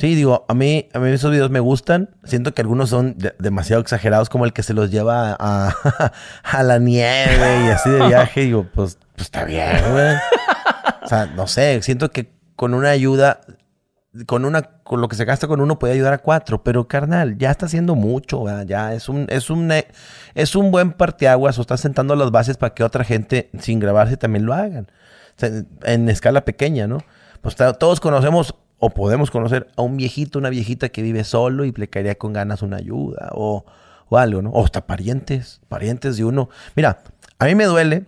[0.00, 2.08] Sí, digo, a mí, a mí esos videos me gustan.
[2.24, 6.78] Siento que algunos son de- demasiado exagerados, como el que se los lleva a, la
[6.78, 8.40] nieve y así de viaje.
[8.40, 10.16] Digo, pues, pues está bien, güey.
[11.02, 13.40] O sea, no sé, siento que con una ayuda,
[14.26, 17.36] con una, con lo que se gasta con uno puede ayudar a cuatro, pero carnal,
[17.36, 18.64] ya está haciendo mucho, ¿verdad?
[18.66, 19.86] ya es un, es un, eh,
[20.34, 24.16] es un buen parteaguas o está sentando las bases para que otra gente sin grabarse
[24.16, 24.90] también lo hagan.
[25.84, 26.98] En escala pequeña, ¿no?
[27.42, 31.72] Pues todos conocemos o podemos conocer a un viejito, una viejita que vive solo y
[31.72, 33.64] le caería con ganas una ayuda o,
[34.08, 34.50] o algo, ¿no?
[34.50, 36.48] O hasta parientes, parientes de uno.
[36.74, 37.02] Mira,
[37.38, 38.06] a mí me duele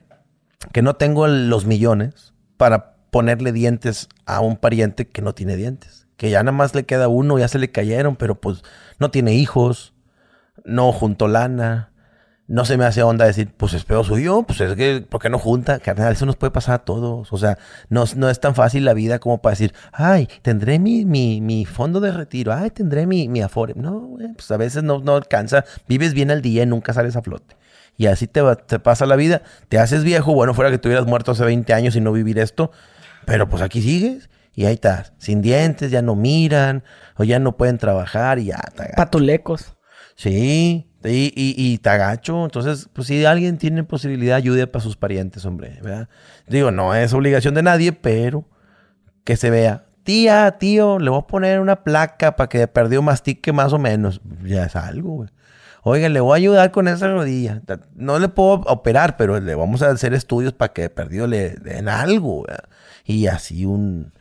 [0.72, 6.08] que no tengo los millones para ponerle dientes a un pariente que no tiene dientes.
[6.16, 8.62] Que ya nada más le queda uno, ya se le cayeron, pero pues
[8.98, 9.92] no tiene hijos,
[10.64, 11.91] no juntó lana.
[12.48, 15.30] No se me hace onda decir, pues es pedo suyo, pues es que, ¿por qué
[15.30, 15.78] no junta?
[15.78, 17.32] Carnal, eso nos puede pasar a todos.
[17.32, 17.56] O sea,
[17.88, 21.64] no, no es tan fácil la vida como para decir, ay, tendré mi, mi, mi
[21.64, 23.74] fondo de retiro, ay, tendré mi, mi afore.
[23.76, 25.64] No, güey, pues a veces no, no alcanza.
[25.88, 27.56] Vives bien al día y nunca sales a flote.
[27.96, 29.42] Y así te, va- te pasa la vida.
[29.68, 32.38] Te haces viejo, bueno, fuera que te hubieras muerto hace 20 años y no vivir
[32.38, 32.70] esto.
[33.24, 36.82] Pero pues aquí sigues y ahí estás, sin dientes, ya no miran
[37.16, 38.60] o ya no pueden trabajar y ya.
[38.96, 39.76] Patulecos.
[40.16, 42.44] Sí, y, y, y te agacho.
[42.44, 46.08] Entonces, pues si alguien tiene posibilidad, ayude para sus parientes, hombre, ¿verdad?
[46.46, 48.44] Digo, no es obligación de nadie, pero
[49.24, 49.84] que se vea.
[50.04, 54.20] Tía, tío, le voy a poner una placa para que perdió mastique más o menos.
[54.44, 55.28] Ya es algo, güey.
[55.84, 57.60] Oiga, le voy a ayudar con esa rodilla.
[57.94, 61.88] No le puedo operar, pero le vamos a hacer estudios para que perdido le den
[61.88, 62.44] algo.
[63.04, 64.12] Y así un,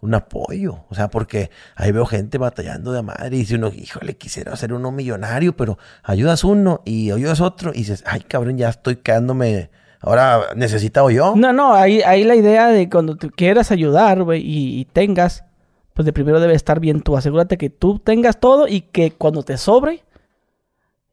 [0.00, 0.84] un apoyo.
[0.88, 4.72] O sea, porque ahí veo gente batallando de madre y dice uno, híjole, quisiera ser
[4.72, 9.70] uno millonario, pero ayudas uno y ayudas otro y dices, ay, cabrón, ya estoy quedándome.
[10.00, 11.34] Ahora necesitado yo.
[11.36, 15.44] No, no, ahí, ahí la idea de cuando tú quieras ayudar, güey, y, tengas,
[15.92, 17.18] pues de primero debe estar bien tú.
[17.18, 20.02] Asegúrate que tú tengas todo y que cuando te sobre,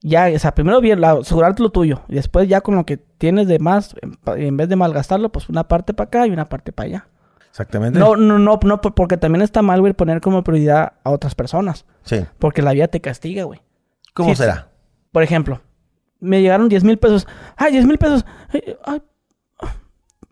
[0.01, 2.03] ya, o sea, primero bien, asegurarte lo tuyo.
[2.07, 3.93] Y después ya con lo que tienes de más,
[4.25, 7.07] en vez de malgastarlo, pues una parte para acá y una parte para allá.
[7.57, 7.97] Exactamente.
[7.97, 11.85] No, no, no, no, porque también está mal, güey, poner como prioridad a otras personas.
[12.03, 12.23] Sí.
[12.37, 13.61] Porque la vida te castiga, güey.
[14.13, 14.69] ¿Cómo será?
[15.11, 15.59] Por ejemplo,
[16.19, 17.25] me llegaron 10 mil pesos.
[17.55, 18.25] ¡Ay, 10 mil pesos!
[18.85, 19.01] Ay,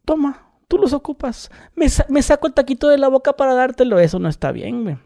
[0.05, 1.49] toma, tú los ocupas.
[1.75, 3.97] Me, me saco el taquito de la boca para dártelo.
[3.97, 4.97] Eso no está bien, güey.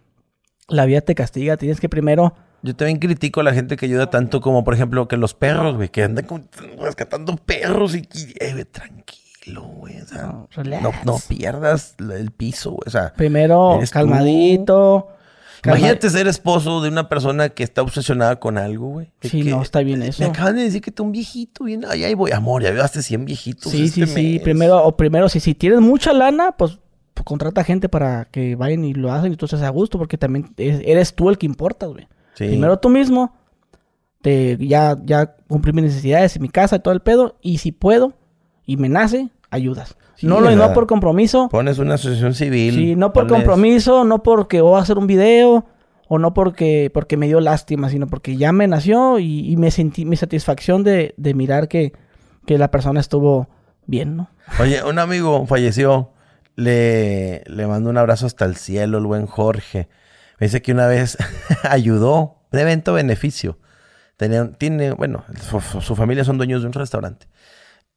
[0.67, 1.55] La vida te castiga.
[1.55, 2.35] Tienes que primero...
[2.63, 5.77] Yo también critico a la gente que ayuda tanto como, por ejemplo, que los perros,
[5.77, 6.27] güey, que andan
[6.81, 8.05] rescatando perros y...
[8.41, 15.09] Eh, tranquilo no, pierdas el piso, O sea, primero calmadito.
[15.65, 19.11] Imagínate ser esposo de una persona que está obsesionada con algo, güey.
[19.21, 20.23] Sí, no, está bien eso.
[20.23, 23.25] Me acaban de decir que tú un viejito, bien, ahí voy, amor, ya llevaste 100
[23.25, 23.71] viejitos.
[23.71, 24.39] Sí, sí, este sí.
[24.39, 26.79] Primero, o primero, si, si tienes mucha lana, pues,
[27.13, 30.17] pues, contrata gente para que vayan y lo hacen y tú seas a gusto, porque
[30.17, 32.07] también eres tú el que importa, güey.
[32.37, 33.35] Primero tú mismo,
[34.21, 37.73] te, ya, ya cumplí mis necesidades en mi casa y todo el pedo, y si
[37.73, 38.13] puedo,
[38.69, 39.97] y me nace, ayudas.
[40.21, 41.49] no, lo, no por compromiso.
[41.49, 42.75] Pones una asociación civil.
[42.75, 45.65] Sí, no por compromiso, no porque voy a hacer un video
[46.07, 50.05] o no porque, porque me dio lástima, sino porque ya me nació y, me sentí
[50.05, 51.93] mi satisfacción de, mirar que,
[52.45, 53.49] que, la persona estuvo
[53.87, 54.29] bien, ¿no?
[54.59, 56.11] Oye, un amigo falleció,
[56.55, 59.89] le, le mando un abrazo hasta el cielo, el buen Jorge.
[60.39, 61.17] Me dice que una vez
[61.63, 63.57] ayudó, un evento beneficio.
[64.15, 65.23] Tenía, tiene, bueno,
[65.81, 67.25] su familia son dueños de un restaurante.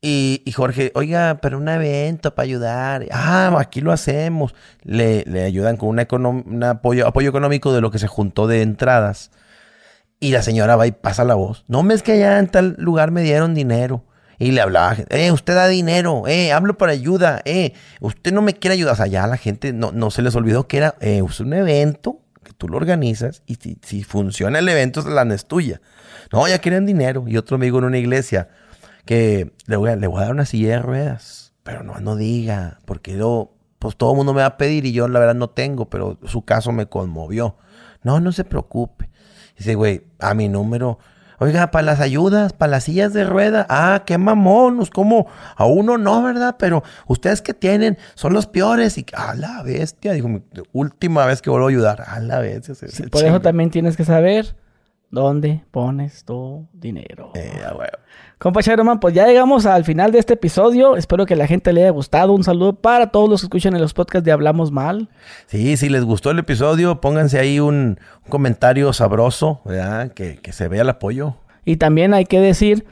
[0.04, 3.06] Y, Jorge, oiga, pero un evento para ayudar.
[3.12, 4.52] Ah, aquí lo hacemos.
[4.82, 8.62] Le, le ayudan con una un apoyo, apoyo económico de lo que se juntó de
[8.62, 9.30] entradas.
[10.18, 11.64] Y la señora va y pasa la voz.
[11.68, 14.04] No es que allá en tal lugar me dieron dinero.
[14.40, 18.54] Y le hablaba, eh, usted da dinero, eh, hablo para ayuda, eh, usted no me
[18.54, 18.94] quiere ayudar.
[18.94, 22.22] O sea, ya la gente no, no se les olvidó que era eh, un evento
[22.42, 25.80] que tú lo organizas y si, si funciona el evento, la es tuya.
[26.32, 27.24] No, ya quieren dinero.
[27.28, 28.48] Y otro amigo en una iglesia,
[29.04, 32.16] que le voy, a, le voy a dar una silla de ruedas, pero no, no
[32.16, 35.34] diga, porque yo, pues todo el mundo me va a pedir y yo la verdad
[35.34, 37.56] no tengo, pero su caso me conmovió.
[38.02, 39.10] No, no se preocupe.
[39.56, 40.98] Dice, güey, a mi número,
[41.38, 45.26] oiga, para las ayudas, para las sillas de ruedas, ah, qué mamonos, como
[45.56, 46.56] a uno no, ¿verdad?
[46.58, 50.28] Pero ustedes que tienen son los peores y a la bestia, dijo,
[50.72, 52.74] última vez que vuelvo a ayudar, a la bestia.
[53.10, 54.56] por eso también tienes que saber
[55.10, 57.32] dónde pones tu dinero.
[57.34, 57.52] Eh,
[58.42, 60.96] Compa Charoman, pues ya llegamos al final de este episodio.
[60.96, 62.32] Espero que la gente le haya gustado.
[62.32, 65.08] Un saludo para todos los que escuchan en los podcasts de Hablamos Mal.
[65.46, 70.10] Sí, si les gustó el episodio, pónganse ahí un, comentario sabroso, ¿verdad?
[70.10, 71.36] Que, se vea el apoyo.
[71.64, 72.84] Y también hay que decir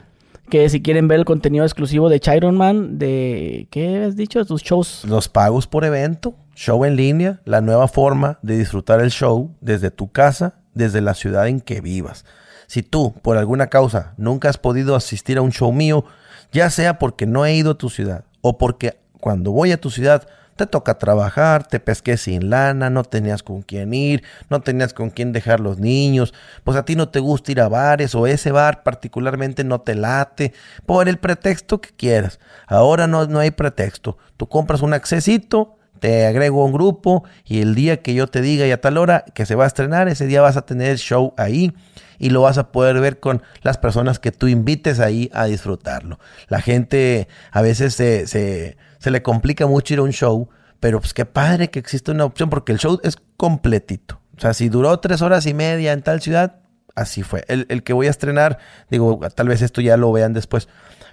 [0.49, 4.45] que si quieren ver el contenido exclusivo de Chiron Man, de, ¿qué has dicho?
[4.45, 5.03] Tus shows.
[5.03, 9.91] Los pagos por evento, show en línea, la nueva forma de disfrutar el show desde
[9.91, 12.23] tu casa, desde la ciudad en que vivas.
[12.71, 16.05] Si tú, por alguna causa, nunca has podido asistir a un show mío,
[16.53, 19.89] ya sea porque no he ido a tu ciudad o porque cuando voy a tu
[19.89, 24.93] ciudad te toca trabajar, te pesqué sin lana, no tenías con quién ir, no tenías
[24.93, 28.25] con quién dejar los niños, pues a ti no te gusta ir a bares o
[28.25, 30.53] ese bar particularmente no te late,
[30.85, 32.39] por el pretexto que quieras.
[32.67, 34.17] Ahora no, no hay pretexto.
[34.37, 38.41] Tú compras un accesito, te agrego a un grupo y el día que yo te
[38.41, 40.91] diga y a tal hora que se va a estrenar, ese día vas a tener
[40.91, 41.73] el show ahí
[42.21, 46.19] y lo vas a poder ver con las personas que tú invites ahí a disfrutarlo.
[46.49, 48.77] La gente a veces se, se,
[49.11, 50.47] le complica mucho ir a un show,
[50.79, 54.21] pero pues qué padre que existe una opción porque el show es completito.
[54.37, 56.57] O sea, si duró tres horas y media en tal ciudad,
[56.93, 57.43] así fue.
[57.47, 58.59] El, que voy a estrenar,
[58.91, 60.69] digo, tal vez esto ya lo vean después,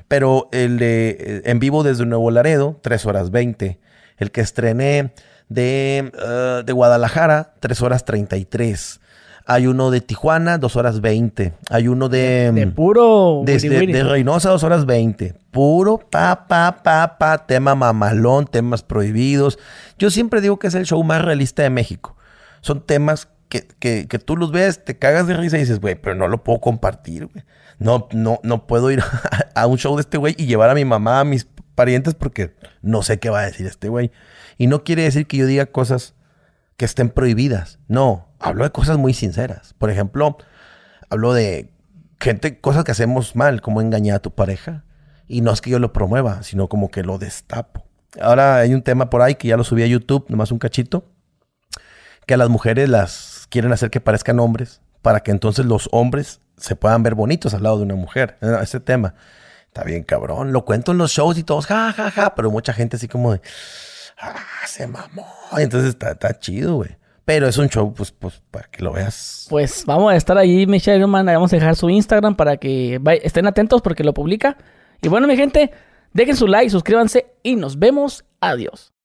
[0.08, 3.80] pero el de eh, en vivo desde Nuevo Laredo, tres horas veinte.
[4.18, 5.14] El que estrené
[5.48, 9.00] de, eh, de Guadalajara, tres horas treinta y tres.
[9.50, 11.54] Hay uno de Tijuana, 2 horas 20.
[11.70, 12.52] Hay uno de...
[12.52, 13.40] De puro...
[13.46, 15.36] De, de, Reynosa, 2 horas 20.
[15.50, 19.58] Puro pa, pa, pa, pa, tema mamalón, temas prohibidos.
[19.98, 22.14] Yo siempre digo que es el show más realista de México.
[22.60, 25.94] Son temas que, que, que tú los ves, te cagas de risa y dices, güey,
[25.94, 27.42] pero no lo puedo compartir, güey.
[27.78, 29.00] No, no, no puedo ir
[29.54, 32.14] a, a un show de este güey y llevar a mi mamá, a mis parientes,
[32.14, 34.10] porque no sé qué va a decir este güey.
[34.58, 36.12] Y no quiere decir que yo diga cosas
[36.76, 37.78] que estén prohibidas.
[37.88, 39.74] No, hablo de cosas muy sinceras.
[39.78, 40.36] Por ejemplo,
[41.10, 41.72] hablo de
[42.20, 44.84] gente, cosas que hacemos mal, como engañar a tu pareja.
[45.26, 47.84] Y no es que yo lo promueva, sino como que lo destapo.
[48.20, 51.04] Ahora hay un tema por ahí que ya lo subí a YouTube, nomás un cachito,
[52.26, 56.40] que a las mujeres las quieren hacer que parezcan hombres para que entonces los hombres
[56.56, 58.38] se puedan ver bonitos al lado de una mujer.
[58.40, 59.14] Eh, ese tema
[59.66, 60.52] está bien cabrón.
[60.52, 63.32] Lo cuento en los shows y todos, ja, ja, ja, pero mucha gente así como
[63.32, 63.40] de,
[64.20, 64.34] ah,
[64.66, 65.26] se mamó.
[65.58, 66.96] Entonces está chido, güey.
[67.28, 69.46] Pero es un show, pues, pues, para que lo veas.
[69.50, 71.04] Pues vamos a estar ahí, Michelle.
[71.04, 74.56] Vamos a dejar su Instagram para que estén atentos porque lo publica.
[75.02, 75.70] Y bueno, mi gente,
[76.14, 78.24] dejen su like, suscríbanse y nos vemos.
[78.40, 78.94] Adiós.